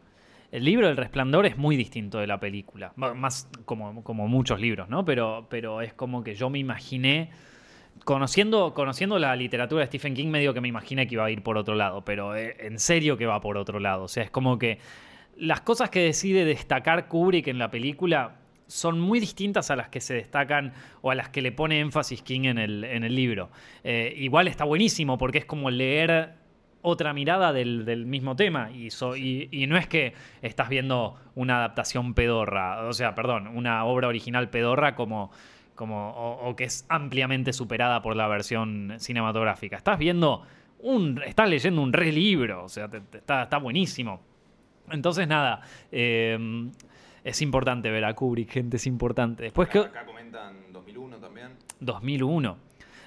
[0.52, 2.94] El libro del Resplandor es muy distinto de la película.
[2.96, 5.06] Más como, como muchos libros, ¿no?
[5.06, 7.32] Pero, pero es como que yo me imaginé.
[8.04, 11.44] Conociendo, conociendo la literatura de Stephen King, medio que me imaginé que iba a ir
[11.44, 14.06] por otro lado, pero eh, en serio que va por otro lado.
[14.06, 14.80] O sea, es como que
[15.38, 18.41] las cosas que decide destacar Kubrick en la película
[18.72, 22.22] son muy distintas a las que se destacan o a las que le pone énfasis
[22.22, 23.52] King en el, en el libro.
[23.84, 26.36] Eh, igual está buenísimo porque es como leer
[26.82, 28.88] otra mirada del, del mismo tema y,
[29.52, 34.50] y, no es que estás viendo una adaptación pedorra, o sea, perdón, una obra original
[34.50, 35.32] pedorra como,
[35.76, 39.76] como o, que es ampliamente superada por la versión cinematográfica.
[39.76, 40.44] Estás viendo
[40.80, 44.22] un, estás leyendo un re libro, o sea, está, está buenísimo.
[44.90, 46.72] Entonces, nada, eh,
[47.24, 49.44] es importante ver a Kubrick, gente, es importante.
[49.44, 49.80] Después que...
[49.80, 51.50] Acá, acá comentan 2001 también.
[51.80, 52.58] 2001.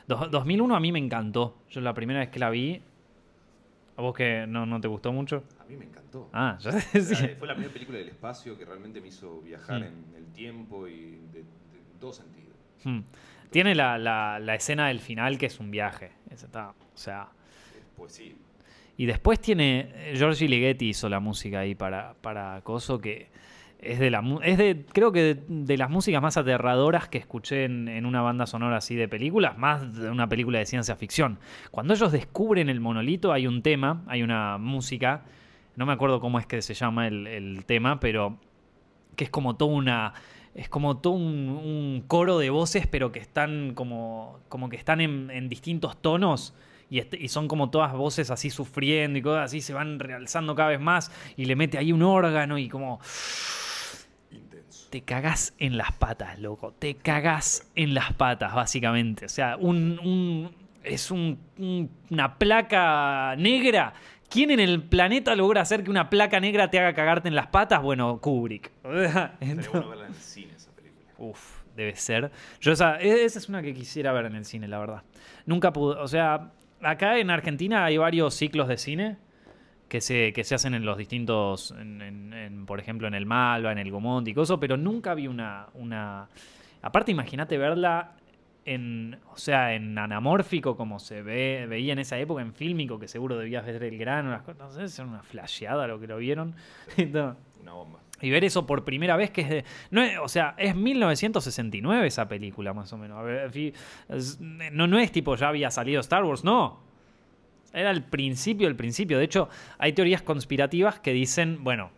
[0.07, 1.57] Dos- 2001 a mí me encantó.
[1.71, 2.81] Yo la primera vez que la vi...
[3.97, 5.45] ¿A vos que no, no te gustó mucho?
[5.61, 6.29] A mí me encantó.
[6.33, 7.15] Ah, sea, sí.
[7.39, 9.85] Fue la primera película del espacio que realmente me hizo viajar Mm.
[9.85, 11.45] en el tiempo y de, de
[12.01, 12.53] todo sentido.
[12.85, 13.01] Hmm.
[13.51, 16.11] Tiene la, la- la escena del final que es un viaje.
[16.31, 17.29] Esa está, o sea...
[17.79, 18.33] Es poesía.
[18.97, 19.91] Y después tiene...
[19.95, 23.29] eh, Giorgi Ligeti hizo la música ahí para, para Coso que...
[23.85, 27.89] Es de la es de creo que de, las músicas más aterradoras que escuché en,
[27.89, 31.39] en una banda sonora así de películas, más de una película de ciencia ficción.
[31.71, 35.25] Cuando ellos descubren el monolito hay un tema, hay una música,
[35.77, 38.39] no me acuerdo cómo es que se llama el, el tema, pero
[39.17, 40.15] que es como toda una
[40.55, 45.31] es como todo un, coro de voces, pero que están como, como que están en,
[45.31, 46.55] en distintos tonos
[46.91, 50.81] y, son como todas voces así sufriendo y cosas así, se van realzando cada vez
[50.81, 53.01] más y le mete ahí un órgano y como.
[54.95, 59.25] Te cagás en las patas, loco, te cagás en las patas, básicamente.
[59.25, 60.55] O sea, un, un-
[60.85, 63.93] es un- un- una placa negra.
[64.31, 67.49] ¿Quién en el planeta logra hacer que una placa negra te haga cagarte en las
[67.49, 67.83] patas?
[67.83, 68.71] Bueno, Kubrick.
[69.41, 71.07] Entonces- bueno verla en el cine esa película.
[71.19, 72.31] Uf, debe ser.
[72.61, 75.03] Yo esa, e- esa es una que quisiera ver en el cine, la verdad.
[75.45, 76.53] Nunca pude, o sea,
[76.83, 79.17] acá en Argentina hay varios ciclos de cine
[79.89, 83.27] que se, que se hacen en los distintos, en, en- en, por ejemplo, en el
[83.27, 86.29] Malva, en el Gomont y cosas, pero nunca vi una, una...
[86.83, 88.13] Aparte, imagínate verla
[88.65, 93.09] en, o sea, en anamórfico como se ve, veía en esa época, en fílmico, que
[93.09, 96.17] seguro debías ver el grano, las cosas, no sé, es una flasheada lo que lo
[96.19, 96.55] vieron.
[97.13, 97.37] No.
[97.63, 98.01] Una bomba.
[98.21, 99.65] Y ver eso por primera vez que es de...
[99.91, 103.19] No es- o sea, es 1969 esa película más o menos.
[103.19, 103.51] A ver,
[104.73, 106.84] no, no es tipo ya había salido Star Wars, no.
[107.75, 109.19] Era el principio, el principio.
[109.19, 111.91] De hecho, hay teorías conspirativas que dicen, bueno,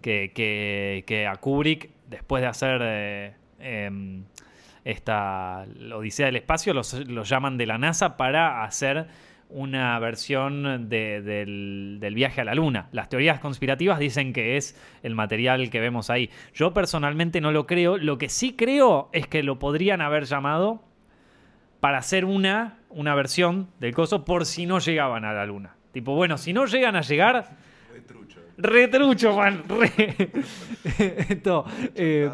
[0.00, 4.24] que, que- que a Kubrick, después de hacer eh, em,
[4.84, 9.06] esta Odisea del Espacio, los, los llaman de la NASA para hacer
[9.48, 12.88] una versión de- del, del viaje a la Luna.
[12.90, 16.30] Las teorías conspirativas dicen que es el material que vemos ahí.
[16.54, 17.96] Yo personalmente no lo creo.
[17.98, 20.82] Lo que sí creo es que lo podrían haber llamado
[21.80, 25.76] para hacer una, una versión del coso por si no llegaban a la Luna.
[25.92, 27.56] Tipo, bueno, si no llegan a llegar,
[27.92, 28.40] Re trucho.
[28.56, 29.64] Retrucho, man.
[29.68, 30.30] Re.
[31.28, 32.30] Esto, eh,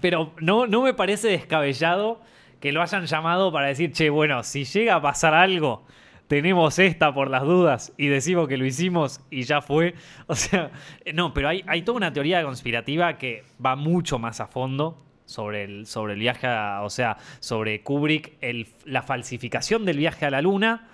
[0.00, 2.20] pero no, no me parece descabellado
[2.60, 5.86] que lo hayan llamado para decir, che, bueno, si llega a pasar algo,
[6.26, 9.94] tenemos esta por las dudas y decimos que lo hicimos y ya fue.
[10.26, 10.70] O sea,
[11.14, 15.64] no, pero hay, hay toda una teoría conspirativa que va mucho más a fondo sobre
[15.64, 20.30] el, sobre el viaje, a- o sea, sobre Kubrick, el- la falsificación del viaje a
[20.30, 20.88] la Luna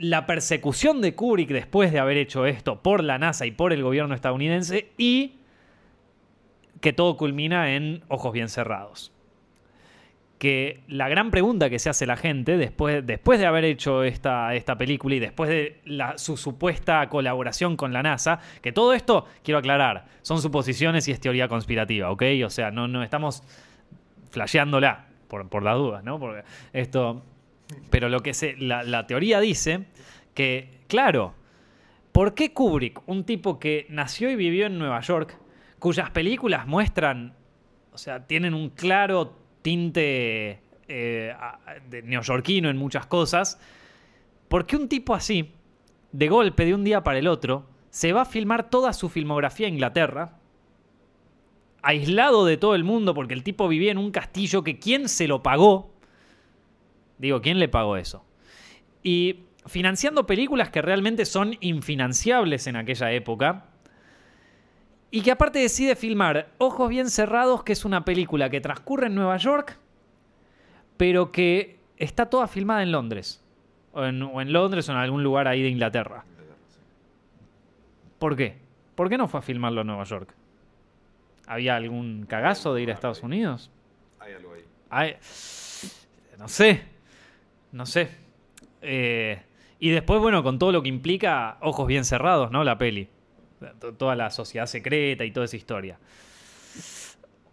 [0.00, 3.82] la persecución de Kubrick después de haber hecho esto por la NASA y por el
[3.82, 5.38] gobierno estadounidense y
[6.80, 9.10] que todo culmina en ojos bien cerrados.
[10.38, 14.54] Que la gran pregunta que se hace la gente después, después de haber hecho esta,
[14.54, 15.80] esta película y después de
[16.16, 21.18] su supuesta colaboración con la NASA, que todo esto, quiero aclarar, son suposiciones y es
[21.18, 22.22] teoría conspirativa, ¿ok?
[22.44, 23.42] O sea, no, no estamos
[24.30, 26.20] flasheándola por, por las dudas, ¿no?
[26.20, 27.24] Porque esto,
[27.90, 29.86] pero lo que se, la, la teoría dice
[30.34, 31.34] que, claro,
[32.12, 35.36] ¿por qué Kubrick, un tipo que nació y vivió en Nueva York,
[35.78, 37.34] cuyas películas muestran,
[37.92, 39.36] o sea, tienen un claro
[39.68, 41.34] tinte eh,
[42.02, 43.60] neoyorquino en muchas cosas,
[44.48, 45.52] ¿por qué un tipo así,
[46.10, 49.66] de golpe, de un día para el otro, se va a filmar toda su filmografía
[49.66, 50.38] a Inglaterra?
[51.82, 55.28] aislado de todo el mundo porque el tipo vivía en un castillo que quién se
[55.28, 55.94] lo pagó.
[57.18, 58.24] Digo, ¿quién le pagó eso?
[59.02, 63.66] Y financiando películas que realmente son infinanciables en aquella época.
[65.10, 69.14] Y que aparte decide filmar Ojos Bien Cerrados, que es una película que transcurre en
[69.14, 69.78] Nueva York,
[70.96, 73.42] pero que está toda filmada en Londres.
[73.92, 76.24] O en, o en Londres o en algún lugar ahí de Inglaterra.
[78.18, 78.58] ¿Por qué?
[78.94, 80.34] ¿Por qué no fue a filmarlo en Nueva York?
[81.46, 83.70] ¿Había algún cagazo de ir a Estados Unidos?
[84.18, 84.64] Hay algo ahí.
[84.90, 85.16] Ay,
[86.38, 86.82] no sé.
[87.72, 88.10] No sé.
[88.82, 89.40] Eh,
[89.78, 92.64] y después, bueno, con todo lo que implica ojos bien cerrados, ¿no?
[92.64, 93.08] La peli.
[93.98, 95.98] Toda la sociedad secreta y toda esa historia.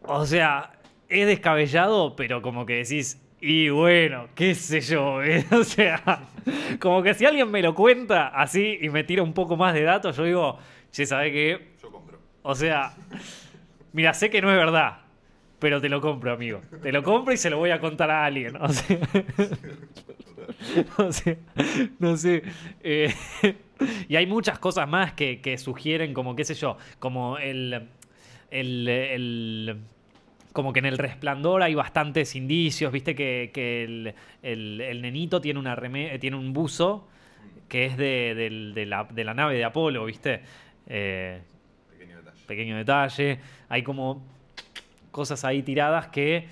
[0.04, 0.72] O sea,
[1.10, 5.46] es descabellado, pero como que decís, y bueno, qué sé yo, ¿eh?
[5.52, 6.22] o sea,
[6.80, 9.84] como que si alguien me lo cuenta así y me tira un poco más de
[9.84, 10.60] datos, yo digo,
[10.92, 11.74] che, ¿sabes qué?
[11.82, 12.20] Yo compro.
[12.42, 12.94] O sea,
[13.94, 15.05] mira, sé que no es verdad,
[15.66, 16.62] pero te lo compro, amigo.
[16.84, 18.56] Te lo compro y se lo voy a contar a alguien.
[18.62, 19.00] O sea,
[20.98, 21.36] o sea,
[21.98, 22.44] no sé.
[22.84, 23.12] eh,
[24.08, 27.88] y hay muchas cosas más que, que sugieren, como, qué sé yo, como el,
[28.52, 29.78] el, el-
[30.54, 35.42] como que en el resplandor hay bastantes indicios, viste que, que el, el- el nenito
[35.42, 37.08] tiene, una reme- tiene un buzo
[37.68, 38.36] que es de,
[38.76, 40.42] de la, de la nave de Apolo, viste.
[40.86, 41.42] Eh,
[41.90, 42.46] Pequeño detalle.
[42.46, 43.40] pequeño detalle.
[43.68, 44.24] Hay como
[45.16, 46.46] cosas ahí tiradas que,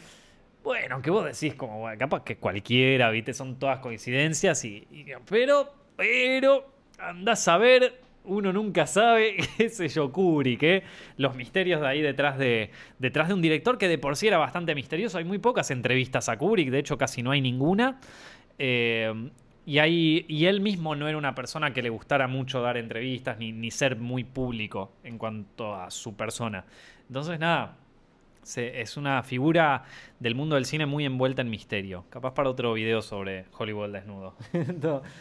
[0.63, 3.33] bueno, que vos decís como, bueno, capaz que cualquiera, ¿viste?
[3.33, 4.87] Son todas coincidencias y...
[5.29, 10.83] pero, pero, andás a ver, uno nunca sabe, qué sé yo, Kubrick, ¿eh?
[11.17, 14.37] Los misterios de ahí detrás de, detrás de un director que de por sí era
[14.37, 15.17] bastante misterioso.
[15.17, 17.99] Hay muy pocas entrevistas a Kubrick, de hecho casi no hay ninguna.
[18.59, 19.13] Eh,
[19.65, 23.37] y, ahí, y él mismo no era una persona que le gustara mucho dar entrevistas
[23.37, 26.63] ni, ni ser muy público en cuanto a su persona.
[27.09, 27.75] Entonces, nada,
[28.43, 29.83] se- es una figura
[30.19, 32.05] del mundo del cine muy envuelta en misterio.
[32.09, 34.35] Capaz para otro video sobre Hollywood desnudo.
[34.53, 35.11] Entonces,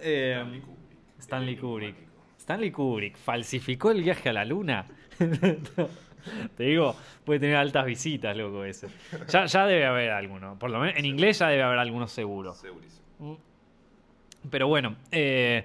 [0.00, 1.16] eh, Stanley Kubrick.
[1.18, 1.96] Stanley El Kubrick.
[2.38, 4.86] Stanley Kubrick falsificó el viaje a la luna.
[6.56, 8.88] Te digo, puede tener altas visitas, loco, ese.
[9.28, 10.56] Ya, ya debe haber alguno.
[10.58, 12.54] Por lo menos en inglés ya debe haber alguno seguro.
[12.54, 13.38] Segurísimo.
[14.50, 15.64] Pero bueno, eh,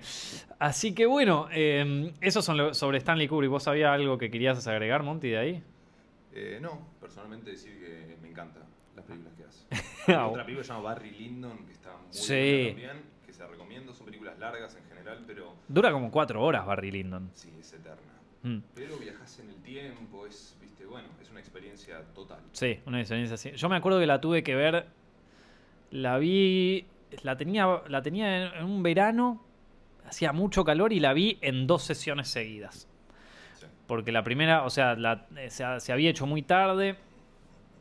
[0.59, 3.49] así que bueno, eh, eso son lo- sobre Stanley Kubrick.
[3.51, 5.63] ¿Vos sabías algo que querías agregar, Monty, de ahí?
[6.39, 8.63] Eh, no, personalmente decir que me encantan
[8.95, 9.65] las películas que hace.
[10.09, 12.33] Ah, Hay otra película que se llama Barry Lyndon, que está muy Sí.
[12.33, 13.93] buena también, que se recomiendo.
[13.93, 17.31] Son películas largas en general, pero Dura como cuatro horas Barry Lyndon.
[17.33, 18.13] sí, es eterna.
[18.43, 22.39] Mm, Pero viajas en el tiempo, es, viste, bueno, es una experiencia total.
[22.51, 23.51] sí, una experiencia así.
[23.51, 24.85] Yo me acuerdo que la tuve que ver,
[25.91, 26.85] la vi,
[27.23, 29.43] la tenía, la tenía en, en un verano,
[30.05, 32.86] hacía mucho calor y la vi en dos sesiones seguidas.
[33.87, 36.95] Porque la primera, o sea, la- eh, se, ha- se había hecho muy tarde.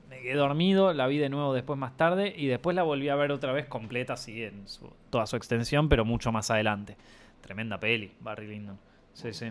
[0.08, 3.16] Me quedé dormido, la vi de nuevo después más tarde y después la volví a
[3.16, 4.64] ver otra vez completa, así en
[5.10, 6.96] toda su extensión, pero mucho más adelante.
[7.40, 8.78] Tremenda peli, Barry Lyndon.
[9.14, 9.46] Sí, sí.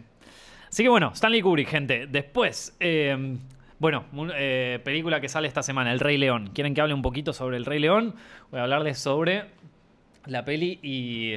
[0.69, 2.07] Así que bueno, Stanley Kubrick, gente.
[2.07, 3.37] Después, eh,
[3.79, 6.51] bueno, eh, película que sale esta semana, El Rey León.
[6.53, 8.15] ¿Quieren que hable un poquito sobre El Rey León?
[8.49, 9.45] Voy a hablarles sobre
[10.25, 11.35] la peli y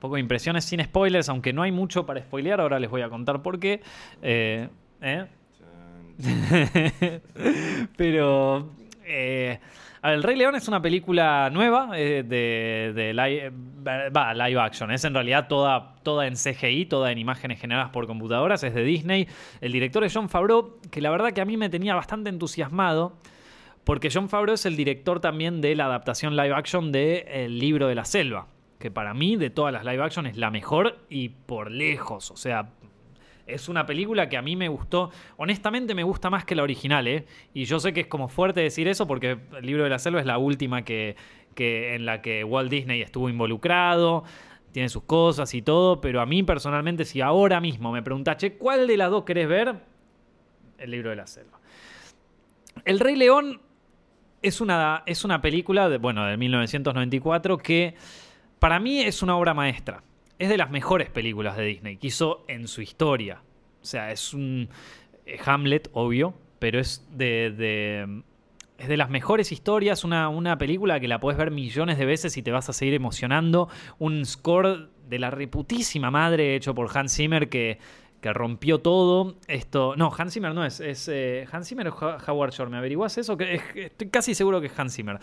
[0.00, 2.60] poco de impresiones sin spoilers, aunque no hay mucho para spoilear.
[2.60, 3.80] Ahora les voy a contar por qué.
[4.22, 4.68] Eh,
[5.00, 5.26] ¿eh?
[7.96, 8.70] Pero.
[9.04, 9.60] eh,
[10.02, 14.90] El Rey León es una película nueva de, live action.
[14.90, 18.62] Es en realidad toda, toda en CGI, toda en imágenes generadas por computadoras.
[18.64, 19.28] Es de Disney.
[19.60, 23.18] El director es John Favreau, que la verdad que a mí me tenía bastante entusiasmado.
[23.84, 27.86] Porque John Favreau es el director también de la adaptación live action de El libro
[27.88, 28.46] de la selva.
[28.80, 32.32] Que para mí, de todas las live action, es la mejor y por lejos.
[32.32, 32.70] O sea,
[33.46, 35.10] es una película que a mí me gustó.
[35.36, 37.26] Honestamente, me gusta más que la original, ¿eh?
[37.52, 40.20] Y yo sé que es como fuerte decir eso porque El libro de la selva
[40.20, 41.14] es la última que,
[41.54, 44.24] que en la que Walt Disney estuvo involucrado.
[44.72, 46.00] Tiene sus cosas y todo.
[46.00, 49.46] Pero a mí personalmente, si ahora mismo me preguntás, che, ¿cuál de las dos querés
[49.46, 49.74] ver?
[50.78, 51.60] El libro de la selva.
[52.86, 53.60] El Rey León
[54.42, 57.94] es una, es una película de, bueno, de 1994 que
[58.60, 60.04] para mí es una obra maestra.
[60.38, 63.42] Es de las mejores películas de Disney que hizo en su historia.
[63.82, 64.68] O sea, es un
[65.26, 68.22] eh, Hamlet, obvio, pero es de, de-
[68.78, 72.36] es de las mejores historias, una, una película que la puedes ver millones de veces
[72.38, 73.68] y te vas a seguir emocionando.
[73.98, 77.78] Un score de la reputísima madre hecho por Hans Zimmer que,
[78.20, 79.36] que rompió todo.
[79.48, 82.70] Esto, no, Hans Zimmer no es, es eh, Hans Zimmer o Howard Shore.
[82.70, 83.36] ¿Me averiguas eso?
[83.36, 85.18] Que es- estoy casi seguro que es Hans Zimmer,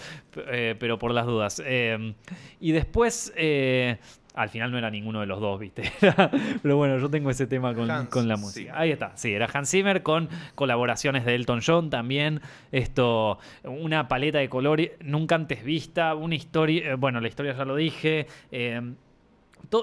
[0.47, 1.61] eh, pero por las dudas.
[1.65, 2.13] Eh,
[2.59, 3.97] y después, eh,
[4.33, 5.91] al final no era ninguno de los dos, ¿viste?
[6.61, 8.71] pero bueno, yo tengo ese tema con, con la música.
[8.71, 8.81] Zimmer.
[8.81, 12.41] Ahí está, sí, era Hans Zimmer con colaboraciones de Elton John también.
[12.71, 17.65] Esto, una paleta de colores nunca antes vista, una historia, eh, bueno, la historia ya
[17.65, 18.27] lo dije.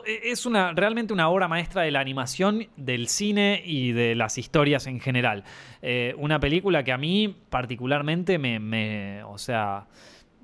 [0.07, 4.39] E- es una, realmente una obra maestra de la animación, del cine y de las
[4.39, 5.45] historias en general.
[5.83, 9.87] Eh, una película que a mí particularmente me, o sea,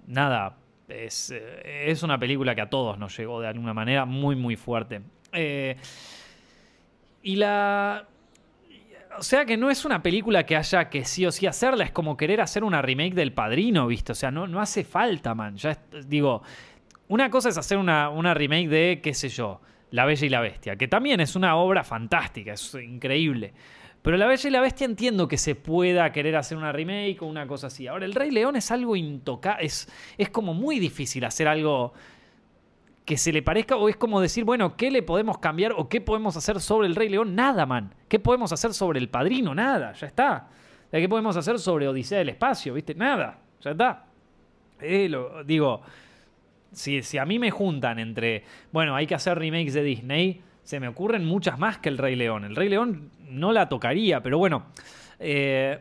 [0.06, 0.56] nada,
[0.88, 4.56] es, eh, es una película que a todos nos llegó de alguna manera muy, muy
[4.56, 5.00] fuerte.
[5.32, 5.76] Eh,
[7.22, 8.06] y la...
[9.18, 11.90] O sea que no es una película que haya que sí o sí hacerla, es
[11.90, 14.12] como querer hacer una remake del Padrino, ¿viste?
[14.12, 15.56] O sea, no, no hace falta, man.
[15.56, 15.76] Ya
[16.06, 16.42] digo,
[17.10, 20.76] una cosa es hacer una, remake de, qué sé yo, La Bella y la Bestia,
[20.76, 23.52] que también es una obra fantástica, es increíble.
[24.02, 27.26] Pero La Bella y la Bestia entiendo que se pueda querer hacer una remake o
[27.26, 27.86] una cosa así.
[27.86, 31.92] Ahora, El Rey León es algo intocable, es, es como muy difícil hacer algo
[33.04, 36.00] que se le parezca o es como decir, bueno, ¿qué le podemos cambiar o qué
[36.00, 37.34] podemos hacer sobre el Rey León?
[37.34, 37.92] Nada, man.
[38.08, 39.54] ¿Qué podemos hacer sobre el Padrino?
[39.54, 40.48] Nada, ya está.
[40.92, 42.72] ¿Qué podemos hacer sobre Odisea del Espacio?
[42.72, 42.94] ¿Viste?
[42.94, 44.04] Nada, ya está.
[44.80, 45.82] Eh, lo- digo,
[46.72, 50.78] si, si a mí me juntan entre, bueno, hay que hacer remakes de Disney, se
[50.80, 52.44] me ocurren muchas más que el Rey León.
[52.44, 54.66] El Rey León no la tocaría, pero bueno.
[55.18, 55.78] eh,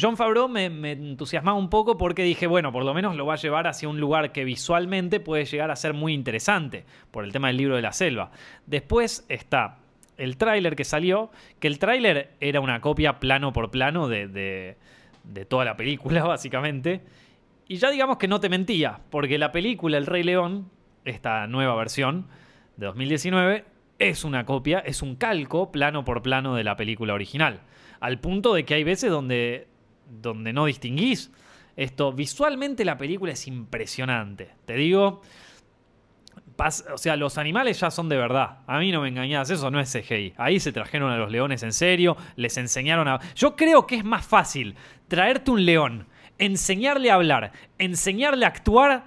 [0.00, 3.34] John Favreau me, me entusiasmaba un poco porque dije, bueno, por lo menos lo va
[3.34, 7.30] a llevar hacia un lugar que visualmente puede llegar a ser muy interesante, por el
[7.30, 8.32] tema del libro de la selva.
[8.66, 9.76] Después está
[10.16, 14.76] el tráiler que salió, que el tráiler era una copia plano por plano de, de-
[15.22, 17.00] de toda la película, básicamente.
[17.68, 20.70] Y ya digamos que no te mentía, porque la película El Rey León,
[21.04, 22.26] esta nueva versión
[22.76, 23.64] de 2019,
[23.98, 27.60] es una copia, es un calco plano por plano de la película original.
[28.00, 29.68] Al punto de que hay veces donde,
[30.20, 31.30] donde no distinguís.
[31.76, 34.50] Esto, visualmente la película es impresionante.
[34.66, 35.22] Te digo,
[36.56, 38.58] pas- o sea, los animales ya son de verdad.
[38.66, 40.34] A mí no me engañás, eso no es CGI.
[40.36, 43.20] Ahí se trajeron a los leones en serio, les enseñaron a...
[43.34, 44.74] Yo creo que es más fácil
[45.08, 46.06] traerte un león,
[46.38, 49.04] enseñarle a hablar, enseñarle a actuar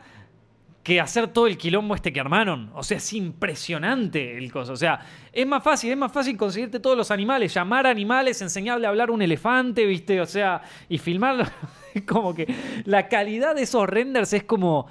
[0.88, 2.72] que hacer todo el quilombo este que armaron.
[2.74, 4.72] O sea, es impresionante el coso.
[4.72, 5.02] O sea,
[5.34, 9.12] es más fácil, es más fácil conseguirte todos los animales, llamar animales, enseñarle a hablar
[9.12, 10.22] un elefante, ¿viste?
[10.22, 11.44] O sea, y filmarlo.
[12.08, 12.48] Como que
[12.86, 14.88] la calidad de esos renders es como.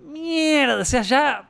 [0.00, 1.48] Mierda, o sea, ya.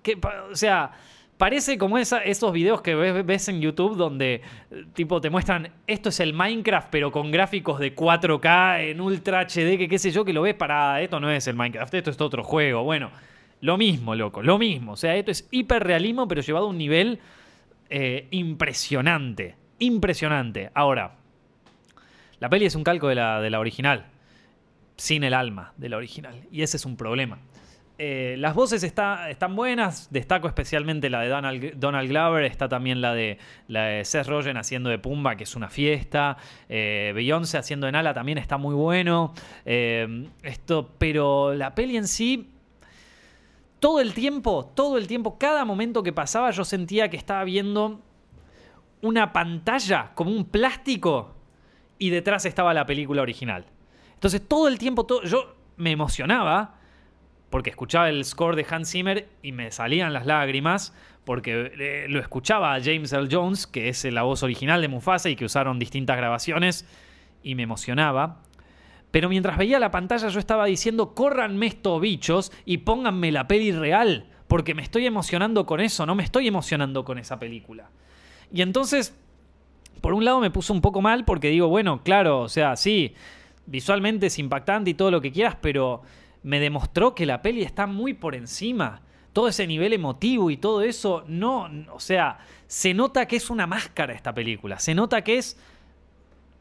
[0.00, 0.16] Que,
[0.48, 0.92] o sea,
[1.38, 6.10] parece como esa- esos videos que ves, en YouTube donde eh, tipo te muestran esto
[6.10, 10.24] es el Minecraft pero con gráficos de 4K en Ultra HD, que qué sé yo,
[10.24, 12.82] que lo ves para esto no es el Minecraft, esto es otro juego.
[12.84, 13.10] Bueno,
[13.60, 14.92] lo mismo, loco, lo mismo.
[14.92, 17.18] O sea, esto es hiperrealismo pero llevado a un nivel
[17.90, 19.54] eh, impresionante.
[19.78, 20.70] Impresionante.
[20.74, 21.12] Ahora,
[22.40, 24.06] la peli es un calco de la, de la original,
[24.96, 26.34] sin el alma de la original.
[26.52, 27.38] Y ese es un problema.
[27.98, 33.00] Eh, las voces está- están buenas, destaco especialmente la de Donald, Donald Glover, está también
[33.00, 36.36] la de, la de Seth Rogen haciendo de Pumba, que es una fiesta,
[36.68, 39.34] eh, Beyoncé haciendo de Nala también está muy bueno,
[39.64, 42.50] eh, esto, pero la peli en sí,
[43.80, 48.00] todo el tiempo, todo el tiempo, cada momento que pasaba yo sentía que estaba viendo
[49.02, 51.34] una pantalla como un plástico
[51.98, 53.64] y detrás estaba la película original.
[54.14, 56.77] Entonces todo el tiempo, todo, yo me emocionaba
[57.50, 60.94] porque escuchaba el score de Hans Zimmer y me salían las lágrimas,
[61.24, 65.30] porque eh, lo escuchaba a James Earl Jones, que es la voz original de Mufasa
[65.30, 66.86] y que usaron distintas grabaciones,
[67.42, 68.42] y me emocionaba.
[69.10, 73.72] Pero mientras veía la pantalla yo estaba diciendo, córranme estos bichos y pónganme la peli
[73.72, 77.90] real, porque me estoy emocionando con eso, no me estoy emocionando con esa película.
[78.52, 79.16] Y entonces,
[80.00, 83.14] por un lado me puso un poco mal porque digo, bueno, claro, o sea, sí,
[83.66, 86.02] visualmente es impactante y todo lo que quieras, pero
[86.42, 89.02] me demostró que la peli está muy por encima.
[89.32, 93.66] Todo ese nivel emotivo y todo eso, no, o sea, se nota que es una
[93.66, 94.78] máscara esta película.
[94.80, 95.56] Se nota que es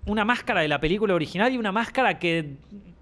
[0.06, 2.56] una máscara de la película original y una máscara que,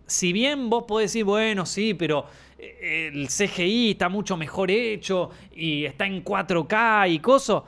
[0.08, 2.26] si bien vos podés decir, bueno, sí, pero
[2.58, 7.64] eh, el CGI está mucho mejor hecho y está en 4K y cosas,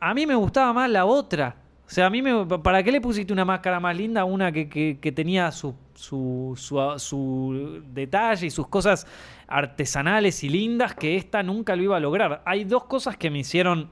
[0.00, 1.56] a mí me gustaba más la otra.
[1.86, 4.68] O sea, a mí me, ¿para qué le pusiste una máscara más linda una que,
[4.68, 6.54] que- que tenía su, su,
[6.98, 9.06] su- detalle y sus cosas
[9.46, 12.42] artesanales y lindas que esta nunca lo iba a lograr?
[12.46, 13.90] Hay dos cosas que me hicieron,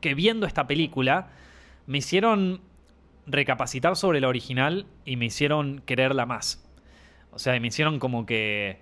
[0.00, 1.30] que viendo esta película,
[1.86, 2.60] me hicieron
[3.26, 6.64] recapacitar sobre la original y me hicieron quererla más.
[7.30, 8.80] O sea, me hicieron como que,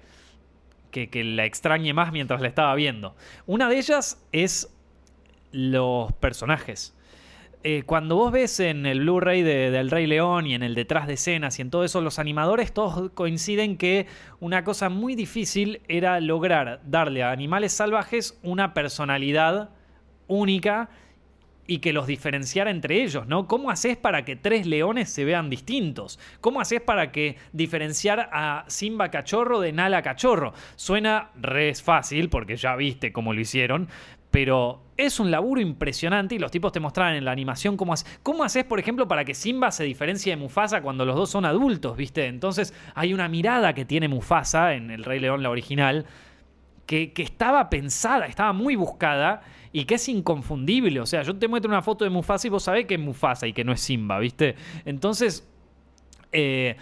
[0.91, 3.15] que, que la extrañe más mientras la estaba viendo.
[3.47, 4.73] Una de ellas es
[5.53, 6.96] los personajes.
[7.63, 11.09] Eh, cuando vos ves en el Blu-ray de- del Rey León y en el detrás
[11.09, 14.07] de escenas y en todo eso, los animadores todos coinciden que
[14.39, 19.71] una cosa muy difícil era lograr darle a animales salvajes una personalidad
[20.29, 20.91] única
[21.69, 23.49] y que los diferenciara entre ellos, ¿no?
[23.49, 26.21] ¿Cómo haces para que tres leones se vean distintos?
[26.41, 30.53] ¿Cómo haces para que diferenciar a Simba cachorro de Nala cachorro?
[30.77, 33.89] Suena re fácil porque ya viste cómo lo hicieron,
[34.37, 38.21] pero es un laburo impresionante y los tipos te mostraban en la animación cómo haces.
[38.23, 41.47] ¿Cómo haces, por ejemplo, para que Simba se diferencie de Mufasa cuando los dos son
[41.47, 42.27] adultos, viste?
[42.27, 46.05] Entonces hay una mirada que tiene Mufasa en El Rey León, la original,
[46.85, 49.41] que, que estaba pensada, estaba muy buscada
[49.73, 51.01] y que es inconfundible.
[51.01, 53.47] O sea, yo te muestro una foto de Mufasa y vos sabés que es Mufasa
[53.47, 54.55] y que no es Simba, ¿viste?
[54.85, 55.49] Entonces,
[56.33, 56.77] eh,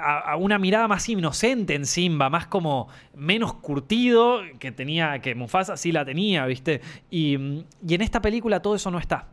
[0.00, 5.34] a, a una mirada más inocente en Simba, más como menos curtido que tenía, que
[5.34, 6.80] Mufasa sí la tenía, ¿viste?
[7.10, 9.28] Y, mm, y en esta película todo eso no está.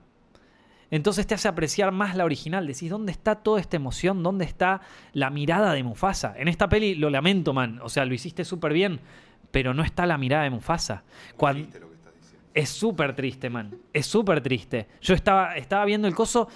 [0.92, 2.66] Entonces te hace apreciar más la original.
[2.66, 4.24] Decís, ¿dónde está toda esta emoción?
[4.24, 4.82] ¿Dónde está
[5.14, 6.34] la mirada de Mufasa?
[6.36, 7.80] En esta peli, lo lamento, man.
[7.84, 9.00] O sea, lo hiciste súper bien,
[9.52, 11.04] pero no está la mirada de Mufasa.
[11.38, 12.48] Cuan- Triste lo que estás diciendo.
[12.56, 13.76] es súper triste, man.
[13.94, 14.88] Es súper triste.
[15.02, 16.48] Yo estaba, estaba viendo el coso.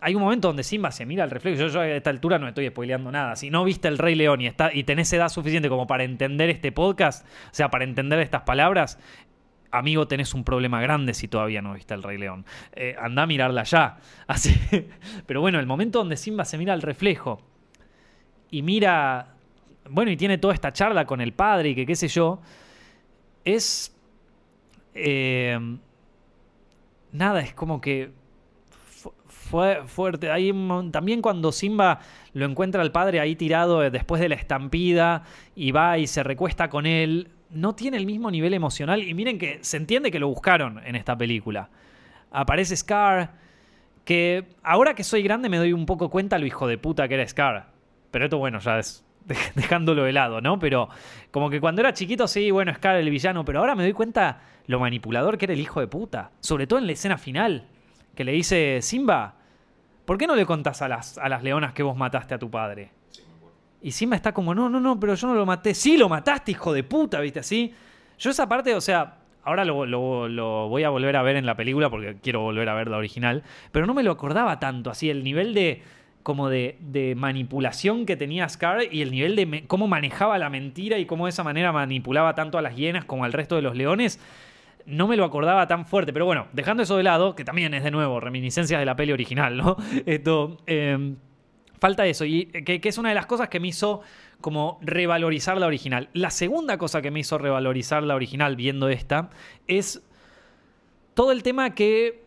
[0.00, 1.58] Hay un momento donde Simba se mira al reflejo.
[1.58, 3.34] Yo, yo a esta altura no estoy spoileando nada.
[3.36, 6.50] Si no viste El Rey León y, está, y tenés edad suficiente como para entender
[6.50, 8.98] este podcast, o sea, para entender estas palabras,
[9.70, 12.44] amigo, tenés un problema grande si todavía no viste El Rey León.
[12.74, 13.96] Eh, anda a mirarla ya.
[14.26, 14.54] Así.
[15.26, 17.40] Pero bueno, el momento donde Simba se mira al reflejo
[18.50, 19.32] y mira.
[19.88, 22.40] Bueno, y tiene toda esta charla con el padre y que qué sé yo.
[23.44, 23.96] Es.
[24.94, 25.58] eh,
[27.12, 28.10] nada, es como que
[29.48, 30.28] fue fuerte.
[30.52, 32.00] Mon- también cuando Simba
[32.34, 35.22] lo encuentra al padre ahí tirado eh, después de la estampida
[35.54, 39.02] y va y se recuesta con él, no tiene el mismo nivel emocional.
[39.02, 41.70] Y miren que se entiende que lo buscaron en esta película.
[42.30, 43.32] Aparece Scar,
[44.04, 47.14] que ahora que soy grande me doy un poco cuenta lo hijo de puta que
[47.14, 47.70] era Scar.
[48.10, 50.58] Pero esto, bueno, ya es dej- dejándolo de lado, ¿no?
[50.58, 50.88] Pero
[51.30, 54.40] como que cuando era chiquito, sí, bueno, Scar el villano, pero ahora me doy cuenta
[54.66, 56.30] lo manipulador que era el hijo de puta.
[56.40, 57.68] Sobre todo en la escena final,
[58.16, 59.35] que le dice, Simba,
[60.06, 62.50] ¿por qué no le contás a las, a las leonas que vos mataste a tu
[62.50, 62.90] padre?
[63.82, 65.74] Y Simba está como, no, no, no, pero yo no lo maté.
[65.74, 67.40] Sí, lo mataste, hijo de puta, ¿viste?
[67.40, 67.74] Así.
[68.18, 71.54] Yo esa parte, o sea, ahora lo, lo- voy a volver a ver en la
[71.54, 73.42] película porque quiero volver a ver la original,
[73.72, 75.82] pero no me lo acordaba tanto, así, el nivel de
[76.22, 80.98] como de, de manipulación que tenía Scar y el nivel de cómo manejaba la mentira
[80.98, 83.76] y cómo de esa manera manipulaba tanto a las hienas como al resto de los
[83.76, 84.18] leones,
[84.86, 86.12] no me lo acordaba tan fuerte.
[86.12, 89.12] Pero bueno, dejando eso de lado, que también es de nuevo reminiscencias de la peli
[89.12, 89.76] original, ¿no?
[90.06, 90.58] Esto.
[90.66, 91.14] eh,
[91.78, 94.00] Falta eso, y que, que es una de las cosas que me hizo
[94.40, 96.08] como revalorizar la original.
[96.14, 99.28] La segunda cosa que me hizo revalorizar la original viendo esta
[99.66, 100.02] es
[101.12, 102.22] todo el tema que,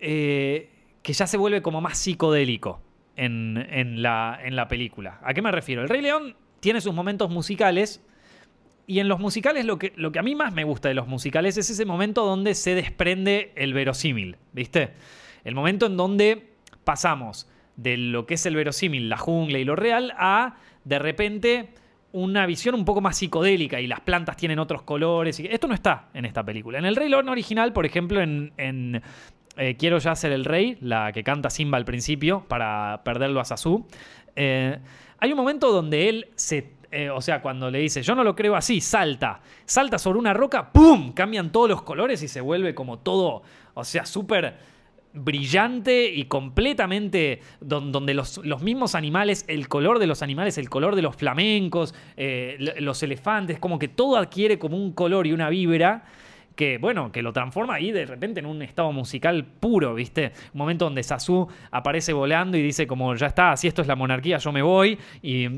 [0.00, 0.68] eh,
[1.02, 2.82] que ya se vuelve como más psicodélico
[3.16, 5.18] en, en la, en la película.
[5.24, 5.80] ¿A qué me refiero?
[5.80, 8.04] El Rey León tiene sus momentos musicales
[8.86, 11.06] y en los musicales lo que, lo que a mí más me gusta de los
[11.06, 14.90] musicales es ese momento donde se desprende el verosímil, ¿viste?
[15.44, 16.50] El momento en donde
[16.84, 21.68] pasamos de lo que es el verosímil, la jungla y lo real, a de repente
[22.12, 25.40] una visión un poco más psicodélica y las plantas tienen otros colores.
[25.40, 26.78] Esto no está en esta película.
[26.78, 29.02] En el Rey León original, por ejemplo, en,
[29.56, 33.44] eh, Quiero ya ser el rey, la que canta Simba al principio para perderlo a
[33.44, 33.86] Sasu,
[34.36, 34.78] eh,
[35.18, 38.36] hay un momento donde él se eh, o sea, cuando le dice, yo no lo
[38.36, 41.12] creo así, salta, salta sobre una roca, ¡pum!
[41.14, 44.56] Cambian todos los colores y se vuelve como todo, o sea, súper
[45.14, 51.00] brillante y completamente donde los, mismos animales, el color de los animales, el color de
[51.00, 56.04] los flamencos, eh, los elefantes, como que todo adquiere como un color y una vibra
[56.56, 60.32] que, bueno, que lo transforma ahí de repente en un estado musical puro, ¿viste?
[60.52, 63.96] Un momento donde Sasu aparece volando y dice como, ya está, si esto es la
[63.96, 65.48] monarquía, yo me voy y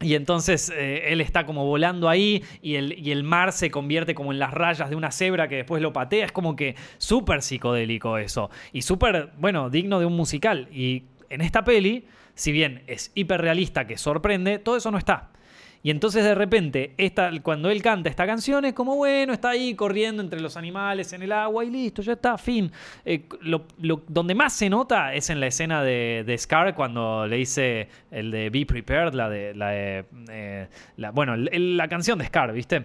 [0.00, 4.14] y entonces eh, él está como volando ahí y el, y el, mar se convierte
[4.14, 6.26] como en las rayas de una cebra que después lo patea.
[6.26, 8.50] Es como que súper psicodélico eso.
[8.72, 10.68] Y súper, bueno, digno de un musical.
[10.72, 15.30] Y en esta peli, si bien es hiperrealista que sorprende, todo eso no está.
[15.82, 16.94] Y entonces de repente,
[17.42, 21.22] cuando él canta esta canción, es como, bueno, está ahí corriendo entre los animales en
[21.22, 22.70] el agua y listo, ya está, fin.
[23.04, 23.28] Eh,
[24.08, 28.50] donde más se nota es en la escena de, Scar, cuando le dice el de
[28.50, 29.54] Be Prepared, la de.
[29.54, 30.68] La eh,
[31.12, 32.84] bueno, la canción de Scar, ¿viste?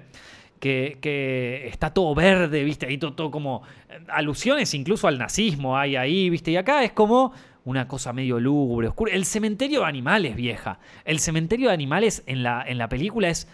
[0.60, 2.86] Que, que, está todo verde, ¿viste?
[2.86, 3.64] Ahí todo, todo, como
[4.08, 6.52] alusiones incluso al nazismo hay ahí, ¿viste?
[6.52, 7.34] Y acá es como
[7.66, 9.14] una cosa medio lúgubre, oscura.
[9.14, 10.80] El cementerio de animales, vieja.
[11.06, 13.48] El cementerio de animales en la, en la película es.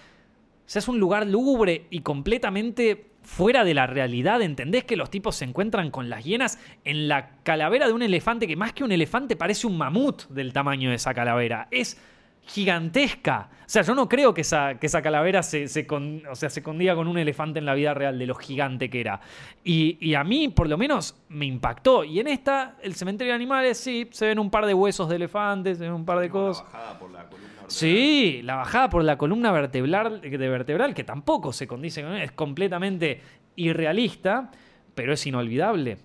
[0.66, 4.41] O sea, es un lugar lúgubre y completamente fuera de la realidad.
[4.41, 8.47] ¿Entendés que los tipos se encuentran con las hienas en la calavera de un elefante
[8.47, 11.68] que más que un elefante parece un mamut del tamaño de esa calavera?
[11.72, 11.99] Es
[12.45, 13.49] gigantesca.
[13.69, 16.63] O sea, yo no creo que esa, que esa calavera se, se, o sea, se
[16.63, 19.21] condiga con un elefante en la vida real de lo gigante que era.
[19.63, 22.03] Y, a mí, por lo menos, me impactó.
[22.03, 25.17] Y en esta, el cementerio de animales, sí, se ven un par de huesos de
[25.17, 26.65] elefantes, se ven un par de cosas.
[26.65, 27.71] La bajada por la columna vertebral.
[27.71, 32.31] Sí, la bajada por la columna vertebral, de vertebral, que tampoco se condice con es
[32.31, 33.21] completamente
[33.55, 34.49] irrealista,
[34.95, 35.99] pero es inolvidable.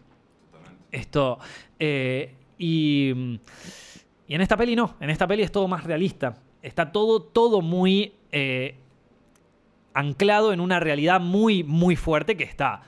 [0.93, 1.39] Esto.
[1.79, 3.41] Eh, y.
[4.27, 6.35] Y en esta peli no, en esta peli es todo más realista.
[6.63, 8.79] Está todo, todo muy eh,
[9.93, 12.83] anclado en una realidad muy, muy fuerte que está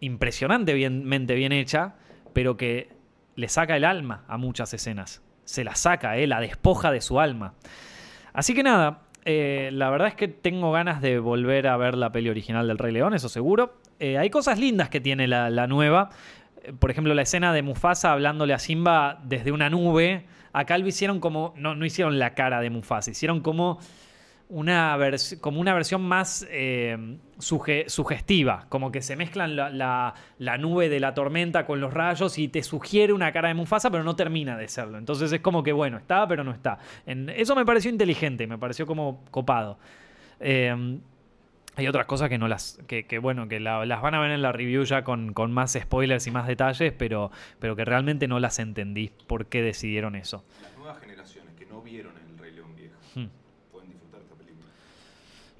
[0.00, 1.96] impresionantemente bien hecha,
[2.32, 2.90] pero que
[3.34, 5.22] le saca el alma a muchas escenas.
[5.44, 7.54] Se la saca, eh, la despoja de su alma.
[8.32, 12.12] Así que nada, eh, la verdad es que tengo ganas de volver a ver la
[12.12, 13.80] peli original del Rey León, eso seguro.
[14.00, 16.10] hay cosas lindas que tiene la, la nueva.
[16.78, 21.20] Por ejemplo, la escena de Mufasa hablándole a Simba desde una nube Acá lo hicieron
[21.20, 23.78] como, no, no hicieron la cara de Mufasa, hicieron como
[24.52, 24.98] una,
[25.40, 30.14] como una versión más eh, sugestiva, como que se mezclan la,
[30.58, 34.04] nube de la tormenta con los rayos y te sugiere una cara de Mufasa, pero
[34.04, 34.98] no termina de serlo.
[34.98, 36.78] Entonces es como que, bueno, está, pero no está.
[37.06, 39.78] eso me pareció inteligente, me pareció como copado.
[40.38, 41.00] Eh,
[41.76, 42.78] hay otras cosas que no las.
[42.86, 46.30] que, bueno, que las van a ver en la review ya con, más spoilers y
[46.30, 49.10] más detalles, pero, pero que realmente no las entendí.
[49.26, 50.44] ¿Por qué decidieron eso?
[50.60, 53.26] Las nuevas generaciones que no vieron El Rey León Viejo hmm.
[53.70, 54.66] pueden disfrutar esta película.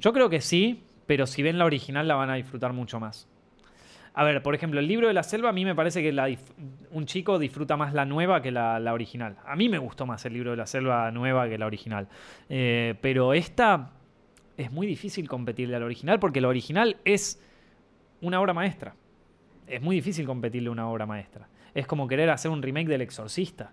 [0.00, 3.26] Yo creo que sí, pero si ven la original la van a disfrutar mucho más.
[4.14, 6.38] A ver, por ejemplo, el libro de la selva, a mí me parece que
[6.90, 9.38] un chico disfruta más la nueva que la, original.
[9.46, 12.08] A mí me gustó más el libro de la selva nueva que la original.
[12.50, 13.92] Eh, pero esta
[14.56, 17.42] es muy difícil competirle al original porque el original es
[18.20, 18.94] una obra maestra.
[19.66, 21.48] Es muy difícil competirle una obra maestra.
[21.74, 23.72] Es como querer hacer un remake del Exorcista.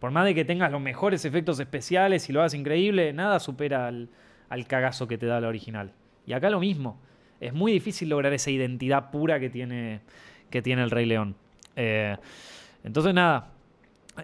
[0.00, 3.88] Por más de que tengas los mejores efectos especiales y lo hagas increíble, nada supera
[3.88, 4.08] al,
[4.66, 5.92] cagazo que te da la original.
[6.26, 7.00] Y acá lo mismo.
[7.40, 10.00] Es muy difícil lograr esa identidad pura que tiene,
[10.50, 11.36] que tiene el Rey León.
[11.76, 12.16] Eh,
[12.82, 13.52] entonces, nada,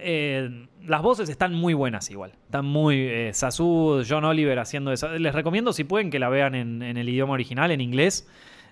[0.00, 2.32] eh, las voces están muy buenas igual.
[2.44, 2.96] Están muy...
[3.08, 5.08] Eh, John Oliver haciendo eso.
[5.18, 8.28] Les recomiendo si pueden que la vean en, el idioma original, en inglés.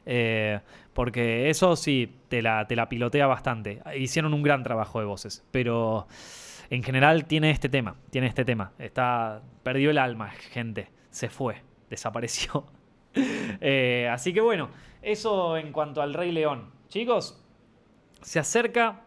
[0.06, 0.60] Eh,
[0.92, 3.80] porque eso sí, te la, te la pilotea bastante.
[3.96, 5.44] Hicieron un gran trabajo de voces.
[5.50, 6.06] Pero
[6.70, 7.96] en general tiene este tema.
[8.10, 8.72] Tiene este tema.
[8.78, 9.42] Está.
[9.62, 10.90] Perdió el alma, gente.
[11.10, 11.62] Se fue.
[11.90, 12.66] Desapareció.
[13.60, 14.70] Eh, así que bueno,
[15.02, 16.70] eso en cuanto al Rey León.
[16.88, 17.44] Chicos,
[18.22, 19.02] se acerca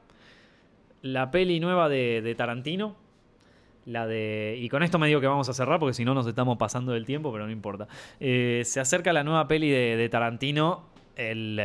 [1.06, 2.95] la peli nueva de, Tarantino.
[3.86, 4.58] La de.
[4.60, 6.93] Y con esto me digo que vamos a cerrar porque si no nos estamos pasando
[6.93, 7.88] del tiempo, pero no importa.
[8.20, 10.84] Eh, se acerca la nueva peli de, Tarantino.
[11.16, 11.60] El.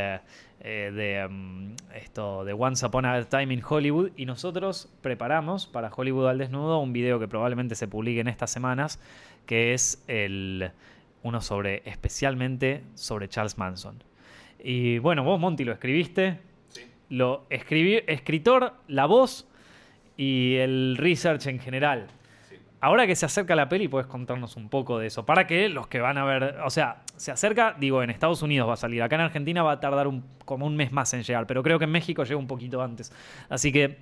[0.62, 5.91] Eh, de mm, esto de Once Upon a Time in Hollywood y nosotros preparamos para
[5.91, 9.01] Hollywood al desnudo un video que probablemente se publique en estas semanas
[9.47, 10.70] que es el
[11.22, 14.05] uno sobre, especialmente sobre Charles Manson.
[14.62, 16.49] Y bueno, vos, Monty, lo escribiste.
[17.11, 19.46] Lo escribí, escritor, la voz
[20.16, 22.06] y el research en general.
[22.48, 22.56] Sí.
[22.80, 25.26] Ahora que se acerca la peli, puedes contarnos un poco de eso.
[25.26, 26.56] Para que los que van a ver.
[26.64, 29.02] O sea, se acerca, digo, en Estados Unidos va a salir.
[29.02, 31.46] Acá en Argentina va a tardar un- como un mes más en llegar.
[31.46, 33.12] Pero creo que en México llega un poquito antes.
[33.48, 33.98] Así que,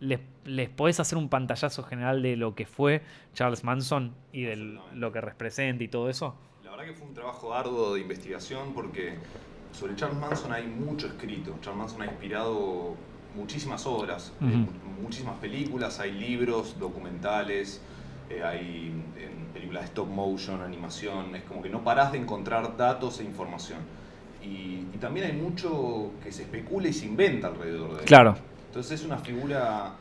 [0.00, 3.02] ¿les, les podés hacer un pantallazo general de lo que fue
[3.34, 6.36] Charles Manson y de lo que representa y todo eso?
[6.64, 9.14] La verdad que fue un trabajo arduo de investigación porque
[9.78, 11.54] sobre Charles Manson hay mucho escrito.
[11.60, 12.94] Charles Manson ha inspirado
[13.34, 17.82] muchísimas obras, eh, mu- muchísimas películas, hay libros, documentales,
[18.30, 22.76] eh, hay en películas de stop motion, animación, es como que no parás de encontrar
[22.76, 23.78] datos e información.
[24.42, 28.04] Y, y también hay mucho que se especula y se inventa alrededor de él.
[28.06, 28.36] Claro.
[28.68, 29.92] Entonces es una figura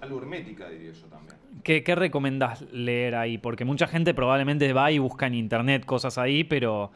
[0.00, 1.36] algo hermética, diría yo también.
[1.64, 3.36] ¿Qué, qué recomendás leer ahí?
[3.38, 6.90] Porque mucha gente probablemente va y busca en internet cosas ahí, pero,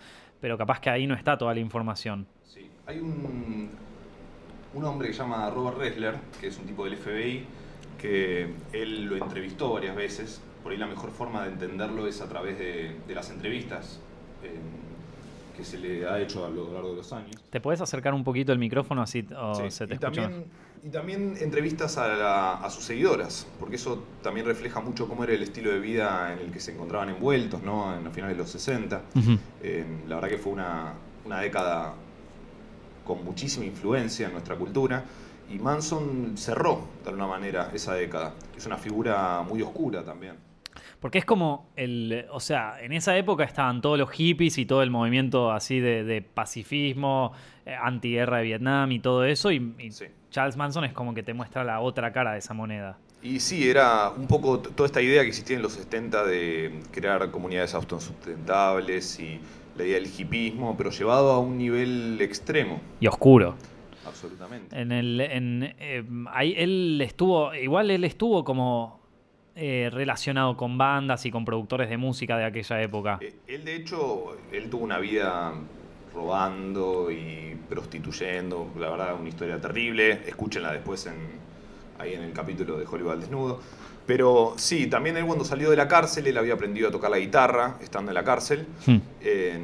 [0.44, 2.26] pero capaz que ahí no está toda la información.
[2.42, 3.70] Sí, hay un,
[4.74, 7.46] un hombre que se llama Robert Ressler, que es un tipo del FBI,
[7.98, 10.42] que él lo entrevistó varias veces.
[10.62, 14.02] Por ahí la mejor forma de entenderlo es a través de, las entrevistas
[15.56, 17.40] que se le ha hecho a lo largo de los años.
[17.50, 20.22] ¿Te puedes acercar un poquito el micrófono así o Sí, Oh, se te y, escucha?
[20.22, 20.44] también,
[20.82, 25.32] y también entrevistas a, la- a sus seguidoras, porque eso también refleja mucho cómo era
[25.32, 27.96] el estilo de vida en el que se encontraban envueltos, ¿no?
[27.96, 29.02] En los finales de los 60.
[29.14, 29.38] Ujú.
[29.62, 30.92] Eh, la verdad que fue una,
[31.24, 31.94] una década
[33.04, 35.04] con muchísima influencia en nuestra cultura
[35.50, 38.34] y Manson cerró de alguna manera esa década.
[38.56, 40.34] Es una figura muy oscura también.
[41.04, 42.24] Porque es como el.
[42.32, 46.02] O sea, en esa época estaban todos los hippies y todo el movimiento así de,
[46.02, 47.32] de pacifismo,
[47.66, 49.52] eh, antiguerra de Vietnam y todo eso.
[49.52, 50.06] Y, y Sí.
[50.30, 52.96] Charles Manson es como que te muestra la otra cara de esa moneda.
[53.22, 57.30] Y sí, era un poco toda esta idea que existía en los 70 de crear
[57.30, 59.40] comunidades autosustentables y
[59.76, 63.56] la idea del hipismo, pero llevado a un nivel extremo, Y oscuro.
[64.06, 64.80] absolutamente.
[64.80, 66.02] En el, en, eh,
[66.32, 69.03] ahí él estuvo, igual él estuvo como
[69.56, 73.18] eh, relacionado con bandas y con productores de música de aquella época.
[73.20, 75.52] Eh, Él, de hecho, él tuvo una vida
[76.14, 80.20] robando y prostituyendo, la verdad, una historia terrible.
[80.26, 81.14] Escúchenla después en,
[81.98, 83.60] ahí en el capítulo de Hollywood al desnudo.
[84.06, 87.18] Pero sí, también él cuando salió de la cárcel, él había aprendido a tocar la
[87.18, 88.66] guitarra, estando en la cárcel.
[88.86, 88.96] Hmm.
[89.22, 89.58] Eh,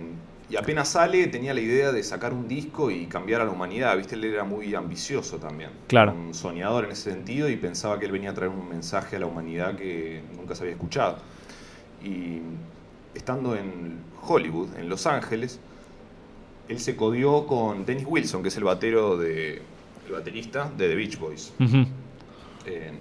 [0.50, 3.96] y apenas sale, tenía la idea de sacar un disco y cambiar a la humanidad.
[3.96, 5.70] Viste, él era muy ambicioso también.
[5.86, 6.12] Claro.
[6.12, 9.20] Un soñador en ese sentido y pensaba que él venía a traer un mensaje a
[9.20, 11.18] la humanidad que nunca se había escuchado.
[12.02, 12.40] Y
[13.14, 15.60] estando en Hollywood, en Los Ángeles,
[16.68, 19.62] él se codió con Dennis Wilson, que es el batero de,
[20.06, 21.52] el baterista de The Beach Boys.
[21.60, 21.86] Ujú.
[22.66, 22.92] Eh,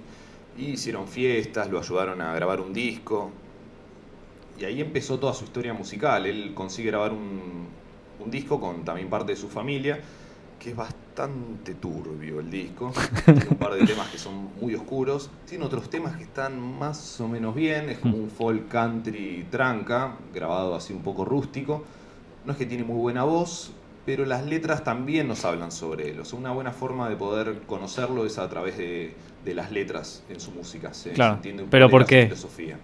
[0.56, 3.32] y hicieron fiestas, lo ayudaron a grabar un disco.
[4.60, 6.26] Y ahí empezó toda su historia musical.
[6.26, 7.68] Él consigue grabar un,
[8.20, 10.00] un disco con también parte de su familia,
[10.60, 12.92] que es bastante turbio el disco.
[13.26, 15.30] Tiene un par de temas que son muy oscuros.
[15.48, 17.90] Tiene otros temas que están más o menos bien.
[17.90, 21.84] Es como un folk country tranca, grabado así un poco rústico.
[22.46, 23.72] No es que tiene muy buena voz,
[24.06, 26.20] pero las letras también nos hablan sobre él.
[26.20, 29.14] O sea, una buena forma de poder conocerlo es a través de,
[29.46, 30.94] de las letras en su música.
[30.94, 32.24] Se, Claro, entiende un pero ¿por qué?
[32.24, 32.78] filosofía.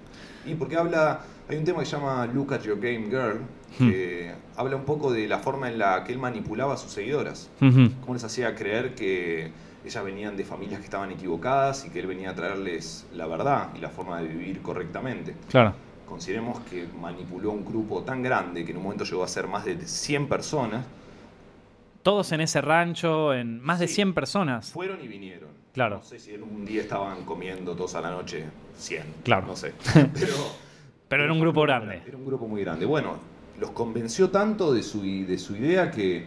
[0.45, 3.39] Y porque habla, hay un tema que se llama Look at Your Game Girl,
[3.77, 7.49] que habla un poco de la forma en la que él manipulaba a sus seguidoras.
[7.61, 7.91] Ujú.
[8.01, 9.51] Cómo les hacía creer que
[9.85, 13.69] ellas venían de familias que estaban equivocadas y que él venía a traerles la verdad
[13.75, 15.35] y la forma de vivir correctamente.
[15.49, 15.73] Claro.
[16.07, 19.65] Consideremos que manipuló un grupo tan grande que en un momento llegó a ser más
[19.65, 20.85] de 100 personas.
[22.03, 23.95] Todos en ese rancho, en más de Sí.
[23.95, 24.71] 100 personas.
[24.71, 25.49] Fueron y vinieron.
[25.73, 25.97] Claro.
[25.97, 28.45] No sé si en un día estaban comiendo todos a la noche
[28.77, 29.03] 100.
[29.23, 29.47] Claro.
[29.47, 29.73] No sé.
[30.13, 30.33] Pero,
[31.07, 32.01] Pero era un grupo grande.
[32.05, 32.85] Era un grupo muy grande.
[32.85, 33.17] Bueno,
[33.59, 36.25] los convenció tanto de su, de su idea que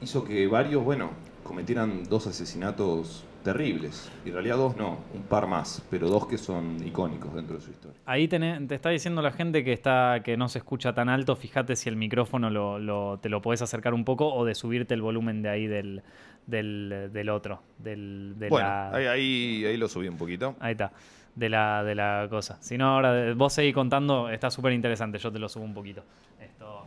[0.00, 1.10] hizo que varios, bueno,
[1.44, 4.10] cometieran dos asesinatos terribles.
[4.24, 7.62] Y en realidad dos no, un par más, pero dos que son icónicos dentro de
[7.62, 7.96] su historia.
[8.04, 11.34] Ahí tenés- te está diciendo la gente que está que no se escucha tan alto.
[11.36, 14.92] Fíjate si el micrófono lo, lo- te lo podés acercar un poco o de subirte
[14.94, 16.02] el volumen de ahí del,
[16.46, 17.62] del, del otro.
[17.78, 20.56] Del, de bueno, la- ahí, ahí, ahí lo subí un poquito.
[20.60, 20.92] Ahí está.
[21.38, 22.58] De la, de la cosa.
[22.60, 25.18] Si no, ahora vos seguís contando, está súper interesante.
[25.18, 26.02] Yo te lo subo un poquito.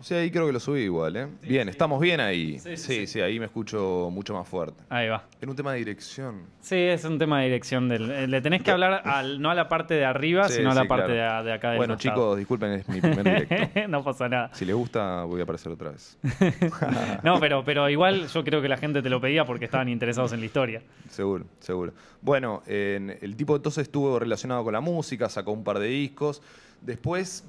[0.01, 1.27] Sí, ahí creo que lo subí igual, ¿eh?
[1.43, 2.59] bien, estamos bien ahí.
[2.59, 4.83] Sí, Sí ahí me escucho mucho más fuerte.
[4.89, 5.23] Ahí va.
[5.41, 6.41] Era un tema de dirección.
[6.59, 7.87] Sí, es un tema de dirección.
[7.89, 10.75] Del, eh, le tenés que hablar al, no a la parte de arriba, sino a
[10.75, 11.43] la parte claro.
[11.43, 12.15] de, de acá del Bueno, costado.
[12.15, 13.79] chicos, disculpen, es mi primer directo.
[13.89, 14.49] no pasa nada.
[14.53, 16.17] Si les gusta, voy a aparecer otra vez.
[17.23, 20.33] No, pero, pero igual yo creo que la gente te lo pedía porque estaban interesados
[20.33, 20.81] en la historia.
[21.09, 21.93] Seguro, seguro.
[22.21, 26.41] Bueno, en- el tipo entonces estuvo relacionado con la música, sacó un par de discos.
[26.81, 27.45] Después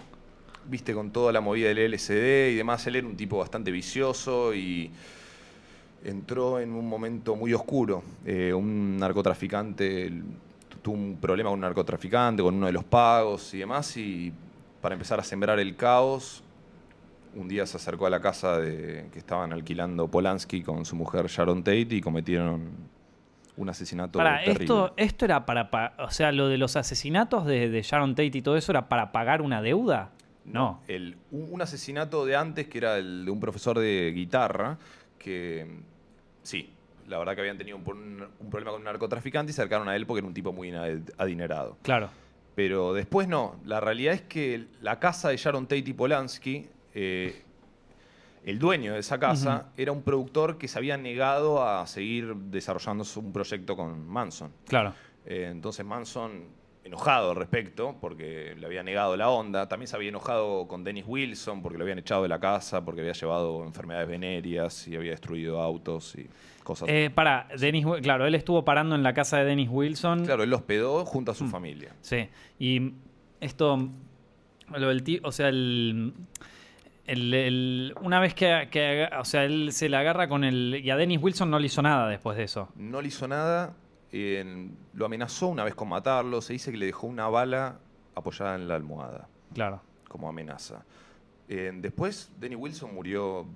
[0.66, 4.54] viste, con toda la movida del LSD y demás, él era un tipo bastante vicioso
[4.54, 4.90] y
[6.04, 8.02] entró en un momento muy oscuro.
[8.24, 10.12] Eh, un narcotraficante
[10.82, 14.32] tuvo un problema con un narcotraficante, con uno de los pagos y demás, y
[14.80, 16.42] para empezar a sembrar el caos,
[17.36, 21.26] un día se acercó a la casa de, que estaban alquilando Polanski con su mujer
[21.28, 22.68] Sharon Tate y cometieron
[23.56, 24.64] un asesinato Para, terrible.
[24.64, 28.38] esto, esto era para, pa- o sea, lo de los asesinatos de, de Sharon Tate
[28.38, 30.10] y todo eso era para pagar una deuda.
[30.44, 30.80] No.
[30.88, 34.78] El- un, asesinato de antes que era el de un profesor de guitarra
[35.18, 35.66] que,
[36.42, 36.70] sí,
[37.08, 40.06] la verdad que habían tenido un, problema con un narcotraficante y se acercaron a él
[40.06, 40.72] porque era un tipo muy
[41.18, 41.76] adinerado.
[41.82, 42.10] Claro.
[42.54, 43.56] Pero después no.
[43.64, 47.42] La realidad es que la casa de Sharon Tate y Polanski, eh,
[48.44, 53.04] el dueño de esa casa era un productor que se había negado a seguir desarrollando
[53.16, 54.52] un proyecto con Manson.
[54.66, 54.92] Claro.
[55.24, 56.44] Eh, entonces Manson,
[56.84, 61.04] enojado al respecto, porque le había negado la onda, también se había enojado con Dennis
[61.06, 65.12] Wilson, porque lo habían echado de la casa, porque había llevado enfermedades venéreas y había
[65.12, 66.26] destruido autos y
[66.64, 66.88] cosas.
[66.90, 70.24] Eh, para, Dennis, claro, él estuvo parando en la casa de Dennis Wilson.
[70.24, 71.94] claro, él los hospedó junto a su familia.
[72.00, 72.28] Sí.
[72.58, 72.92] Y
[73.40, 73.88] esto,
[74.76, 76.12] lo del ti- o sea, el,
[77.06, 80.96] el- el- una vez que, o sea, él se la agarra con el, y a
[80.96, 82.68] Dennis Wilson no le hizo nada después de eso.
[82.76, 83.74] No le hizo nada,
[84.12, 87.78] eh, lo amenazó una vez con matarlo, se dice que le dejó una bala
[88.14, 89.80] apoyada en la almohada Claro.
[90.08, 90.84] como amenaza.
[91.48, 93.46] Eh, después, Dennis Wilson murió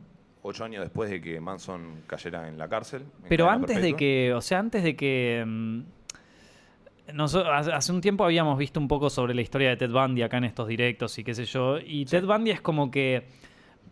[0.42, 3.02] ocho años después de que Manson cayera en la cárcel.
[3.22, 5.44] en Pero antes de que, o sea, antes de que...
[5.46, 5.80] mm,
[7.72, 10.44] hace un tiempo habíamos visto un poco sobre la historia de Ted Bundy acá en
[10.44, 11.78] estos directos y qué sé yo.
[11.78, 13.26] Y Ted Bundy es como que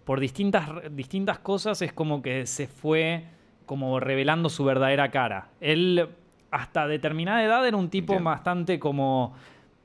[0.05, 3.25] por distintas, distintas cosas es como que se fue
[3.67, 5.49] como revelando su verdadera cara.
[5.61, 6.09] Él
[6.55, 8.31] hasta determinada edad era un tipo Entiendo.
[8.31, 9.35] bastante como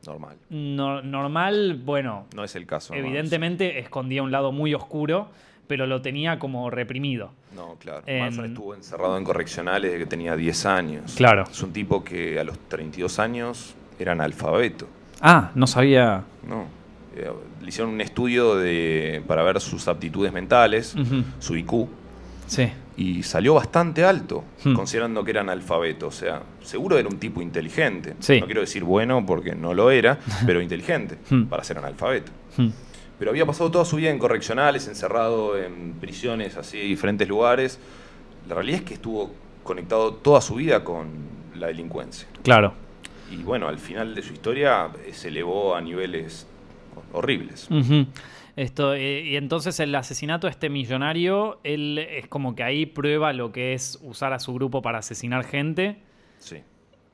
[0.06, 0.38] Normal.
[0.50, 2.94] no- normal, bueno, No es el caso.
[2.94, 3.00] ¿no?
[3.00, 5.30] evidentemente escondía un lado muy oscuro,
[5.68, 7.32] pero lo tenía como reprimido.
[7.56, 8.04] No, claro.
[8.06, 11.16] En- Manson estuvo encerrado en correccionales desde que tenía 10 años.
[11.16, 11.44] Claro.
[11.50, 14.88] Es un tipo que a los 32 años era analfabeto.
[15.22, 16.24] Ah, no sabía.
[16.48, 16.66] No.
[17.16, 17.30] Eh,
[17.62, 20.96] le hicieron un estudio de, para ver sus aptitudes mentales,
[21.40, 21.88] su IQ,
[22.48, 22.68] Sí.
[23.00, 24.74] Y salió bastante alto, Hmm.
[24.74, 26.08] considerando que era analfabeto.
[26.08, 28.16] O sea, seguro era un tipo inteligente.
[28.20, 28.40] Sí.
[28.42, 31.44] No quiero decir bueno porque no lo era, pero inteligente Hmm.
[31.46, 32.32] para ser analfabeto.
[32.58, 32.70] Hmm.
[33.18, 37.80] Pero había pasado toda su vida en correccionales, encerrado en prisiones, así, en diferentes lugares.
[38.48, 39.32] La realidad es que estuvo
[39.64, 41.08] conectado toda su vida con
[41.56, 42.28] la delincuencia.
[42.44, 42.74] Claro.
[43.32, 46.48] Y bueno, al final de su historia eh, se elevó a niveles
[47.14, 47.68] horribles.
[47.70, 48.08] Ujú.
[48.60, 53.32] Esto, eh, y entonces el asesinato de este millonario, él es como que ahí prueba
[53.32, 55.98] lo que es usar a su grupo para asesinar gente.
[56.40, 56.58] Sí.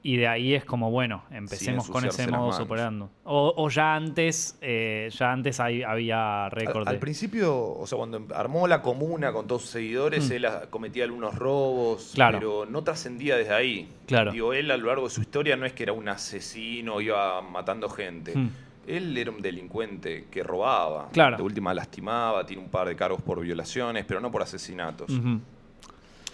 [0.01, 3.09] Y de ahí es como, bueno, empecemos con ese modo operando.
[3.25, 6.87] O, o ya antes, eh, ya antes hay- había récord.
[6.87, 10.33] al principio, o sea, cuando armó la comuna con todos sus seguidores, Mm.
[10.33, 12.37] él cometía algunos robos, Claro.
[12.39, 13.87] pero no trascendía desde ahí.
[14.07, 14.31] Claro.
[14.31, 17.41] Digo, él a lo largo de su historia no es que era un asesino, iba
[17.41, 18.35] matando gente.
[18.35, 18.49] Mm.
[18.87, 21.09] Él era un delincuente que robaba.
[21.11, 21.37] Claro.
[21.37, 25.11] De última lastimaba, tiene un par de cargos por violaciones, pero no por asesinatos.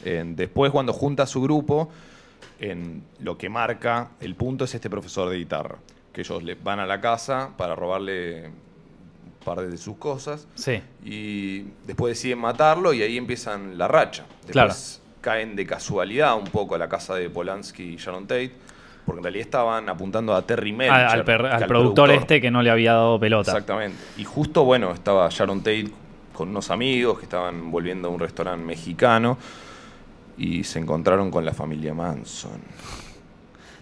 [0.04, 1.90] Después, cuando junta a su grupo,
[2.60, 5.78] en lo que marca el punto es este profesor de guitarra.
[6.14, 10.82] Que ellos le van a la casa para robarle un par de sus cosas Sí.
[11.04, 14.26] y después deciden matarlo y ahí empiezan la racha.
[14.46, 14.74] Después Claro.
[15.22, 18.52] caen de casualidad un poco a la casa de Polanski y Sharon Tate,
[19.06, 20.96] porque en realidad estaban apuntando a Terry Melcher.
[20.96, 23.52] Al, al per- que al al productor, este que no le había dado pelota.
[23.52, 23.98] Exactamente.
[24.18, 25.90] Y justo, bueno, estaba Sharon Tate
[26.34, 29.38] con unos amigos que estaban volviendo a un restaurante mexicano
[30.38, 32.60] y se encontraron con la familia Manson.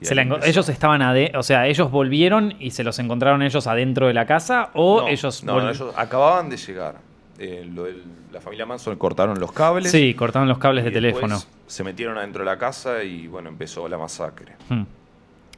[0.01, 4.07] Se la ellos estaban ade o sea, ellos volvieron y se los encontraron ellos adentro
[4.07, 6.95] de la casa o no, ellos no, no, ellos acababan de llegar.
[7.37, 9.91] Eh, lo del- la familia Manson cortaron los cables.
[9.91, 11.37] Sí, cortaron los cables de y teléfono.
[11.67, 14.53] Se metieron adentro de la casa y bueno, empezó la masacre.
[14.69, 14.83] Hmm.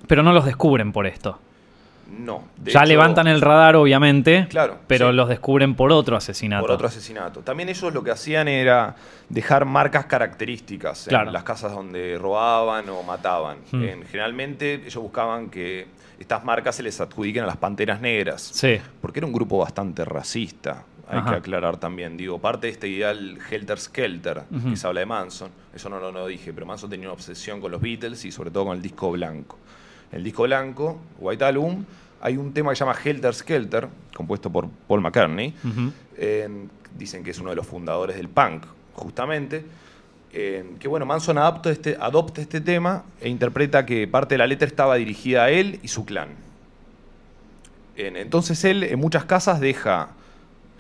[0.07, 1.39] Pero no los descubren por esto.
[2.19, 2.43] No.
[2.57, 4.45] de ya hecho, levantan el radar, obviamente.
[4.49, 5.15] Claro, Pero sí.
[5.15, 6.61] los descubren por otro asesinato.
[6.65, 7.39] Por otro asesinato.
[7.39, 8.95] También ellos lo que hacían era
[9.29, 11.27] dejar marcas características Claro.
[11.27, 13.59] en las casas donde robaban o mataban.
[13.71, 13.83] Hmm.
[13.83, 15.87] En- generalmente ellos buscaban que
[16.19, 18.41] estas marcas se les adjudiquen a las panteras negras.
[18.41, 18.77] Sí.
[18.99, 20.83] Porque era un grupo bastante racista.
[21.07, 21.29] Hay Ajá.
[21.31, 22.17] que aclarar también.
[22.17, 26.11] Digo, parte de este ideal Helter Skelter, que se habla de Manson, eso no lo
[26.11, 28.81] no dije, pero Manson tenía una obsesión con los Beatles y sobre todo con el
[28.81, 29.57] disco blanco.
[30.11, 31.85] El disco blanco, White Album,
[32.21, 35.53] hay un tema que se llama Helter Skelter, compuesto por Paul McCartney.
[36.17, 36.49] Eh,
[36.97, 39.63] dicen que es uno de los fundadores del punk, justamente.
[40.33, 44.47] Eh, que bueno, Manson adopta este, adopta este tema e interpreta que parte de la
[44.47, 46.29] letra estaba dirigida a él y su clan.
[47.97, 50.09] En- entonces él en muchas casas deja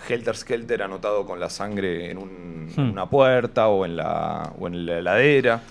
[0.07, 2.79] Helter Skelter anotado con la sangre en, un- Hmm.
[2.79, 5.61] en una puerta o en, la, o en la heladera.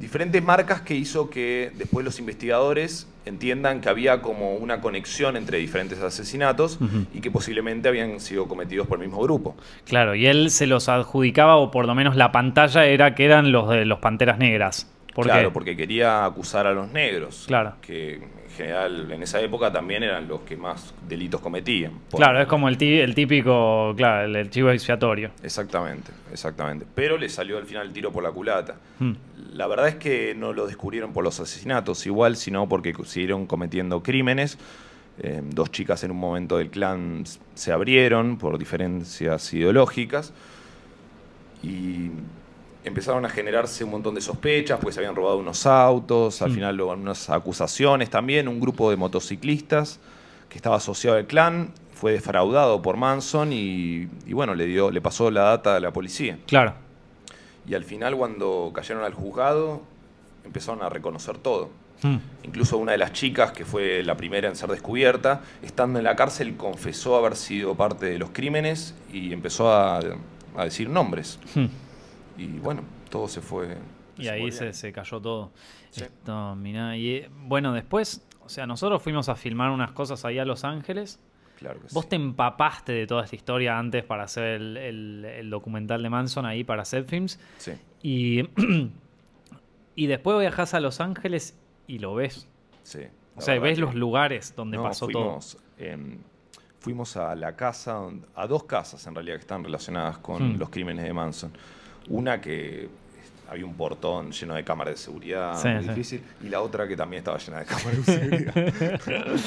[0.00, 5.58] Diferentes marcas que hizo que después los investigadores entiendan que había como una conexión entre
[5.58, 6.78] diferentes asesinatos
[7.12, 9.56] y que posiblemente habían sido cometidos por el mismo grupo.
[9.84, 13.52] Claro, y él se los adjudicaba, o por lo menos la pantalla era que eran
[13.52, 14.90] los de los Panteras Negras.
[15.14, 15.52] ¿Por claro, qué?
[15.52, 17.44] porque quería acusar a los negros.
[17.46, 17.74] Claro.
[17.82, 18.20] Que
[18.60, 21.92] general en esa época también eran los que más delitos cometían.
[22.14, 25.30] Claro, es como el, tí- el típico, claro, el, el chivo expiatorio.
[25.42, 26.86] Exactamente, exactamente.
[26.94, 28.76] Pero le salió al final el tiro por la culata.
[28.98, 29.12] Hmm.
[29.54, 34.02] La verdad es que no lo descubrieron por los asesinatos igual, sino porque siguieron cometiendo
[34.02, 34.58] crímenes.
[35.22, 40.32] Eh, dos chicas en un momento del clan se abrieron por diferencias ideológicas
[41.62, 42.10] y
[42.84, 46.54] empezaron a generarse un montón de sospechas, pues se habían robado unos autos, al Mm.
[46.54, 50.00] final hubo unas acusaciones también, un grupo de motociclistas
[50.48, 55.00] que estaba asociado al clan fue defraudado por Manson y, y bueno, le, dio, le
[55.00, 56.38] pasó la data a la policía.
[56.46, 56.72] Claro.
[57.68, 59.82] Y al final cuando cayeron al juzgado
[60.44, 61.68] empezaron a reconocer todo.
[62.02, 62.16] Hmm.
[62.44, 66.16] Incluso una de las chicas, que fue la primera en ser descubierta, estando en la
[66.16, 70.00] cárcel confesó haber sido parte de los crímenes y empezó a,
[70.56, 71.38] a decir nombres.
[71.54, 71.66] Hmm.
[72.38, 73.76] Y bueno, todo se fue.
[74.18, 75.50] Y ahí se, se cayó todo.
[75.90, 76.02] Sí.
[76.04, 80.38] Esto, mirá, y eh, bueno, después, o sea, nosotros fuimos a filmar unas cosas ahí
[80.38, 81.18] a Los Ángeles.
[81.58, 82.10] Claro que Vos sí.
[82.10, 86.46] te empapaste de toda esta historia antes para hacer el, el- el documental de Manson
[86.46, 87.38] ahí para Set Films.
[87.58, 87.72] Sí,
[88.02, 88.48] Y,
[89.94, 92.48] y después viajás a Los Ángeles y lo ves.
[92.82, 93.00] sí.
[93.36, 96.18] O sea, ves los lugares donde No, pasó fuimos, em,
[96.80, 98.00] fuimos a la casa,
[98.34, 100.58] a dos casas en realidad que están relacionadas con Hmm.
[100.58, 101.52] los crímenes de Manson.
[102.08, 102.88] Una que
[103.48, 105.88] había un portón lleno de cámaras de seguridad, Sí, muy sí.
[105.88, 109.40] difícil, y la otra que también estaba llena de cámaras de seguridad.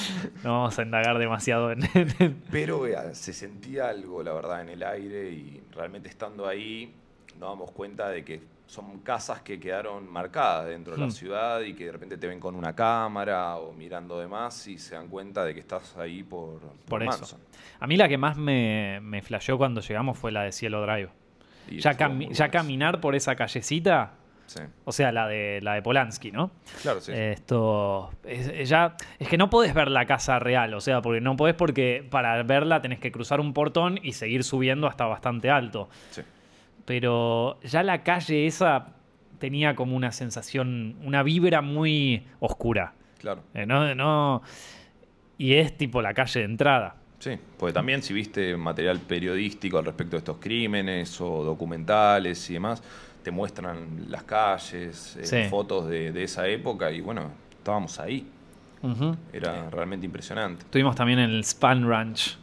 [0.44, 1.80] No vamos a indagar demasiado en...
[2.20, 6.94] en- Pero eh, se sentía algo, la verdad, en el aire y realmente estando ahí
[7.40, 11.06] nos damos cuenta de que son casas que quedaron marcadas dentro de Hmm.
[11.06, 14.78] la ciudad y que de repente te ven con una cámara o mirando demás y
[14.78, 17.12] se dan cuenta de que estás ahí por, por, Por eso.
[17.12, 17.40] Manson.
[17.80, 21.10] A mí la que más me, me flasheó cuando llegamos fue la de Cielo Drive.
[21.70, 24.12] Y Ya, cami- caminar por esa callecita,
[24.46, 26.52] Sí, o sea, la de, la de Polanski, ¿no?
[26.82, 27.12] claro, sí.
[27.16, 28.12] Esto.
[28.26, 31.36] Es, es ya, es que no podés ver la casa real, o sea, porque no
[31.38, 35.90] podés porque para verla tenés que cruzar un portón y seguir subiendo hasta bastante alto.
[36.12, 36.22] sí.
[36.86, 38.88] Pero ya la calle esa
[39.40, 42.94] tenía como una sensación, una vibra muy oscura.
[43.20, 43.42] Claro.
[43.54, 44.42] Eh, no, no,
[45.38, 46.96] y es tipo la calle de entrada.
[47.24, 52.54] Sí, porque también si viste material periodístico al respecto de estos crímenes o documentales y
[52.56, 52.84] demás,
[53.24, 55.44] te muestran las calles, eh, Sí.
[55.50, 58.28] fotos de, de esa época y bueno, estábamos ahí.
[59.32, 60.64] Era realmente impresionante.
[60.66, 62.38] Estuvimos también en el Span Ranch.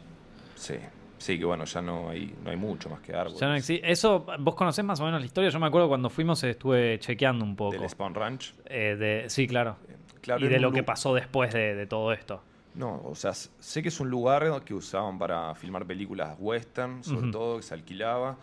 [0.55, 0.73] Sí,
[1.19, 3.39] sí, que bueno, ya no hay, no hay mucho más que árboles.
[3.39, 5.51] Ya no exi- Eso, vos conocés más o menos la historia.
[5.51, 7.77] Yo me acuerdo cuando fuimos estuve chequeando un poco.
[7.77, 8.55] Del Spawn Ranch.
[8.65, 9.77] Eh, de, sí, claro.
[9.87, 12.43] Eh, Claro, y de lo que pasó después de, de todo esto.
[12.73, 17.31] No, o sea, sé que es un lugar que usaban para filmar películas western, sobre
[17.31, 18.37] todo, que se alquilaba,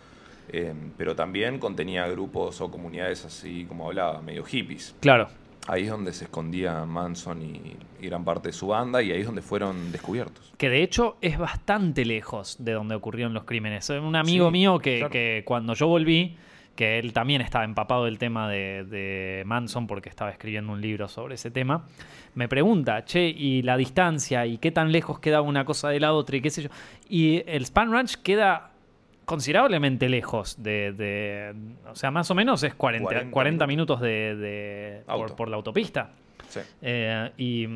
[0.50, 4.94] eh, pero también contenía grupos o comunidades así como hablaba, medio hippies.
[5.00, 5.28] Claro.
[5.66, 9.20] Ahí es donde se escondía Manson y, y gran parte de su banda y ahí
[9.20, 10.52] es donde fueron descubiertos.
[10.56, 13.88] Que de hecho es bastante lejos de donde ocurrieron los crímenes.
[13.90, 15.10] Un amigo Sí, mío que, claro.
[15.12, 16.36] que cuando yo volví,
[16.78, 21.08] que él también estaba empapado del tema de, de Manson porque estaba escribiendo un libro
[21.08, 21.84] sobre ese tema,
[22.36, 24.46] me pregunta, che, ¿y la distancia?
[24.46, 26.36] ¿Y qué tan lejos queda una cosa de la otra?
[26.36, 26.68] Y qué sé yo.
[27.08, 28.70] Y el Span Ranch queda
[29.24, 31.52] considerablemente lejos de, de-
[31.90, 35.02] o sea, más o menos es 40, 40, 40 minutos de, de-
[35.36, 36.10] por, la autopista.
[36.48, 37.66] Sí, Eh, y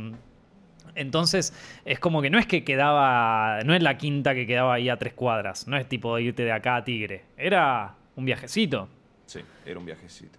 [0.94, 1.52] entonces
[1.84, 4.96] es como que no es que quedaba, no es la quinta que quedaba ahí a
[4.96, 8.88] tres cuadras, no es tipo irte de acá a Tigre, era un viajecito.
[9.26, 10.38] sí, era un viajecito.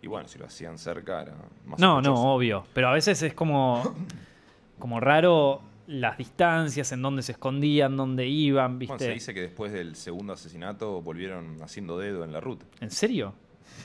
[0.00, 1.34] Y bueno, si lo hacían cerca era
[1.64, 3.94] más No, no, obvio, pero a veces es como,
[4.78, 9.04] como raro las distancias, en dónde se escondían, dónde iban, Bueno, ¿viste?
[9.06, 12.64] se dice que después del segundo asecinato volvieron haciendo dedo en la ruta.
[12.80, 13.34] ¿En serio?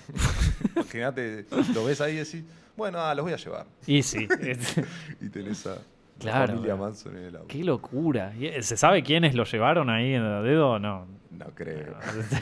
[0.75, 2.43] Imagínate, lo ves ahí y decís,
[2.75, 3.65] bueno, ah, los voy a llevar.
[3.85, 4.27] Y sí,
[5.21, 5.77] Y tenés a
[6.19, 6.83] la Claro, familia bro.
[6.85, 7.47] Manson en el auto.
[7.47, 8.33] qué locura.
[8.39, 11.05] ¿Y, eh, ¿Se sabe quiénes lo llevaron ahí en el dedo no?
[11.31, 11.95] No creo.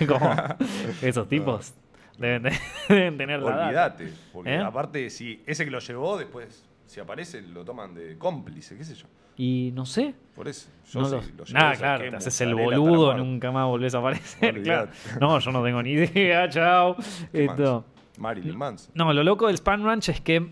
[0.07, 0.31] Como
[1.01, 1.73] esos tipos
[2.17, 2.57] deben, de-
[2.89, 3.65] deben tener la.
[3.65, 4.13] Olvídate.
[4.31, 4.59] Porque ¿Eh?
[4.59, 8.95] aparte, si ese que lo llevó, después, si aparece, lo toman de cómplice, qué sé
[8.95, 9.07] yo.
[9.37, 10.13] Y no sé.
[10.33, 10.69] Por eso.
[10.93, 13.65] Yo No si lo- lo llevo, Nada, claro, te haces el la boludo, nunca más
[13.67, 14.63] volvés a aparecer.
[14.63, 14.89] claro.
[15.19, 16.95] No, yo no tengo ni idea, chao.
[17.33, 17.83] ¿Qué Esto.
[18.17, 18.91] Marilyn Manson.
[18.95, 20.47] No, lo loco del Span Ranch es que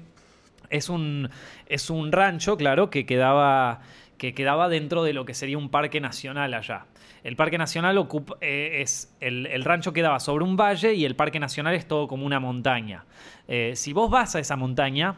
[0.74, 1.30] es un,
[1.68, 3.82] es un rancho, claro, que quedaba,
[4.18, 6.88] que quedaba dentro de lo que sería un parque nacional allá.
[7.24, 11.16] el Parque Nacional ocupa, eh, es el, el rancho quedaba sobre un valle y el
[11.16, 13.06] Parque Nacional es todo como una montaña.
[13.48, 15.18] Eh, si vos vas a esa montaña,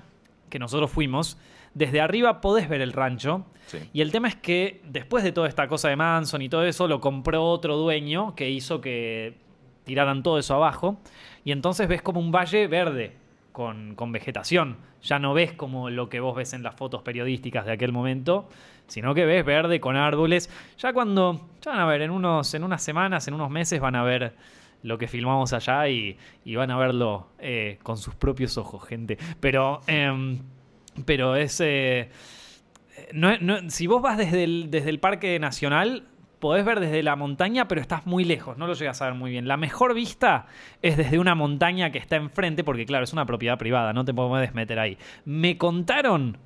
[0.50, 1.38] que nosotros fuimos,
[1.74, 3.46] desde arriba podés ver el rancho.
[3.68, 3.80] Sí.
[3.94, 6.88] Y el tema es que después de toda esta cosa de Manson y todo eso,
[6.88, 9.38] lo compró otro dueño que hizo que
[9.86, 11.00] tiraran todo eso abajo.
[11.44, 13.25] Y entonces ves como un valle verde
[13.56, 14.76] con, vegetación.
[15.02, 18.50] Ya no ves como lo que vos ves en las fotos periodísticas de aquel momento,
[18.88, 20.50] sino que ves verde con árboles.
[20.78, 23.96] Ya cuando, ya van a ver, en, unos, en unas semanas, en unos meses van
[23.96, 24.34] a ver
[24.84, 26.18] lo que filmamos allá y,
[26.54, 29.18] van a verlo eh, con sus propios ojos, gente.
[29.40, 30.40] Pero, em,
[31.06, 31.60] pero es...
[31.62, 32.10] eh,
[33.14, 36.04] no- no- si vos vas desde el, desde el Parque Nacional,
[36.46, 39.32] podés ver desde la montaña, pero estás muy lejos, no lo llegas a ver muy
[39.32, 39.48] bien.
[39.48, 40.46] La mejor vista
[40.84, 44.14] es desde una montaña que está enfrente, porque claro, es una propiedad privada, no te
[44.14, 44.96] puedes meter ahí.
[45.26, 46.38] Me contaron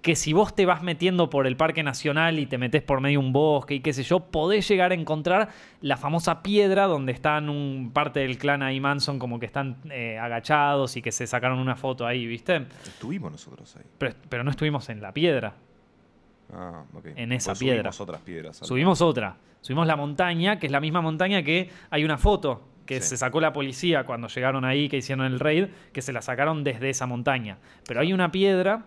[0.00, 3.20] que si vos te vas metiendo por el Parque Nacional y te metes por medio
[3.20, 5.50] de un bosque y qué sé yo, podés llegar a encontrar
[5.80, 10.18] la famosa piedra donde están un parte del clan ahí Manson como que están eh,
[10.18, 12.66] agachados y que se sacaron una foto ahí, ¿viste?
[12.84, 13.84] Estuvimos nosotros ahí.
[13.98, 15.54] Pero, pero no estuvimos en la piedra.
[16.52, 16.84] Ah.
[17.16, 17.92] En esa Pues piedra.
[17.92, 18.62] Subimos otras piedras.
[18.62, 19.36] al- Subimos otra.
[19.60, 23.10] Subimos la montaña, que es la misma montaña que hay una foto que Sí.
[23.10, 26.64] se sacó la policía cuando llegaron ahí, que hicieron el raid, que se la sacaron
[26.64, 27.58] desde esa montaña.
[27.86, 28.84] Pero hay una piedra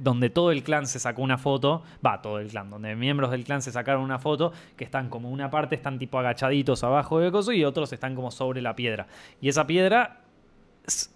[0.00, 3.44] donde todo el clan se sacó una foto, va, todo el clan, donde miembros del
[3.44, 7.30] clan se sacaron una foto, que están como una parte están tipo agachaditos abajo de
[7.30, 9.06] coso y otros están como sobre la piedra.
[9.40, 10.20] Y esa piedra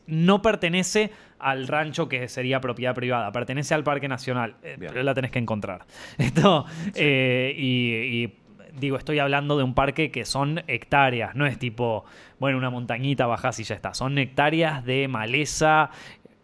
[0.06, 5.14] no pertenece al rancho que sería propiedad privada, pertenece al Parque Nacional, eh, pero la
[5.14, 5.84] tenés que encontrar.
[6.18, 6.64] Esto,
[6.94, 8.34] eh, y, y
[8.78, 12.04] digo, estoy hablando de un parque que son hectáreas, no es tipo,
[12.38, 15.90] bueno, una montañita bajás y ya está, son hectáreas de maleza.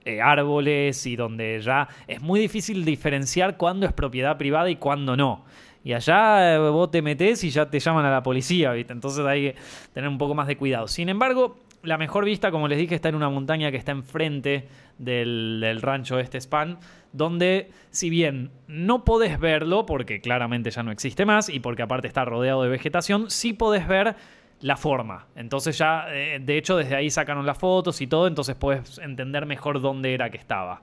[0.04, 5.16] eh, árboles y donde ya es muy difícil diferenciar cuándo es propiedad privada y cuándo
[5.16, 5.44] no.
[5.82, 8.92] Y allá eh, vos te metés y ya te llaman a la policía, ¿viste?
[8.92, 9.56] Entonces hay que
[9.92, 10.88] tener un poco más de cuidado.
[10.88, 14.66] Sin embargo, la mejor vista, como les dije, está en una montaña que está enfrente
[14.98, 16.78] del, rancho este Span,
[17.12, 22.06] donde si bien no podés verlo, porque claramente ya no existe más y porque aparte
[22.08, 24.16] está rodeado de vegetación, sí podés ver
[24.60, 25.26] la forma.
[25.36, 29.46] Entonces ya, eh, de hecho, desde ahí sacaron las fotos y todo, entonces podés entender
[29.46, 30.82] mejor dónde era que estaba.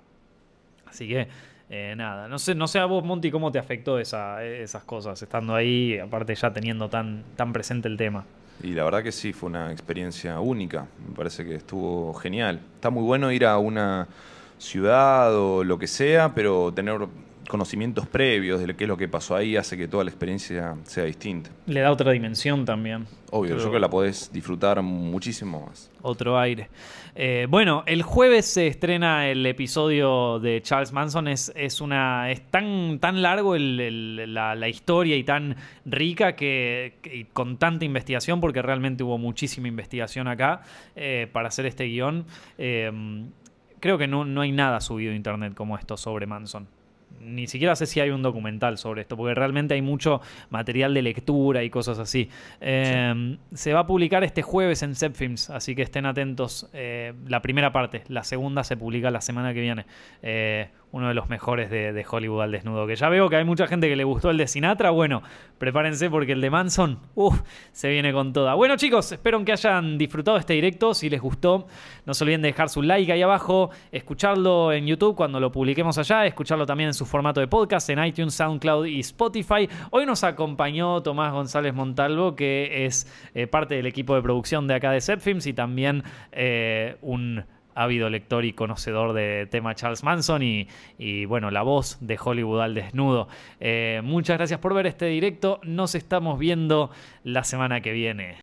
[0.86, 1.28] Así que,
[1.70, 5.22] eh, nada, no sé, no sé a vos, Monty, cómo te afectó esa- esas cosas,
[5.22, 8.26] estando ahí, aparte ya teniendo tan, tan presente el tema.
[8.64, 10.86] Y la verdad que sí, fue una experiencia única.
[11.08, 12.62] Me parece que estuvo genial.
[12.76, 14.08] Está muy bueno ir a una
[14.60, 17.08] ciudad o lo que sea, pero tener
[17.50, 21.04] conocimientos previos de qué es lo que pasó ahí hace que toda la experiencia sea
[21.06, 21.50] distinta.
[21.68, 23.06] Le da otra dimensión también.
[23.32, 25.92] Obvio, Pero- yo creo que la podés disfrutar muchísimo más.
[26.02, 26.70] Otro aire.
[27.16, 31.28] Eh, bueno, el jueves se estrena el episodio de Charles Manson.
[31.28, 32.32] Es, es una.
[32.32, 37.58] es tan, tan largo el- el- la, la historia y tan rica que, que- con
[37.58, 40.62] tanta investigación, porque realmente hubo muchísima investigación acá
[40.96, 42.26] eh, para hacer este guion.
[42.58, 42.92] Eh,
[43.80, 46.68] creo que no, no hay nada subido a internet como esto sobre Manson.
[47.24, 51.02] Ni siquiera sé si hay un documental sobre esto, porque realmente hay mucho material de
[51.02, 52.30] lectura y cosas así.
[52.60, 56.70] Eh, Se va a publicar este jueves en Zepfilms, así que estén atentos.
[56.74, 59.86] Eh, la primera parte, la segunda se publica la semana que viene.
[60.22, 62.86] Eh, uno de los mejores de, Hollywood al desnudo.
[62.88, 64.90] Que ya veo que hay mucha gente que le gustó el de Sinatra.
[64.90, 65.22] Bueno,
[65.58, 68.56] prepárense porque el de Manson, uff, se viene con toda.
[68.56, 70.94] Bueno, chicos, espero que hayan disfrutado este directo.
[70.94, 71.68] Si les gustó,
[72.06, 75.98] no se olviden de dejar su like ahí abajo, escucharlo en YouTube cuando lo publiquemos
[75.98, 79.70] allá, escucharlo también en su formato de podcast en iTunes, SoundCloud y Spotify.
[79.92, 84.76] Hoy nos acompañó Tomás González Montalvo, que es eh, parte del equipo de producción de
[84.76, 90.44] acá de Zepfilms y también eh, un ávido lector y conocedor de tema Charles Manson
[90.44, 90.68] y,
[90.98, 93.28] y, bueno, la voz de Hollywood al desnudo.
[93.60, 95.60] Eh, muchas gracias por ver este directo.
[95.64, 96.92] Nos estamos viendo
[97.24, 98.36] la semana que viene.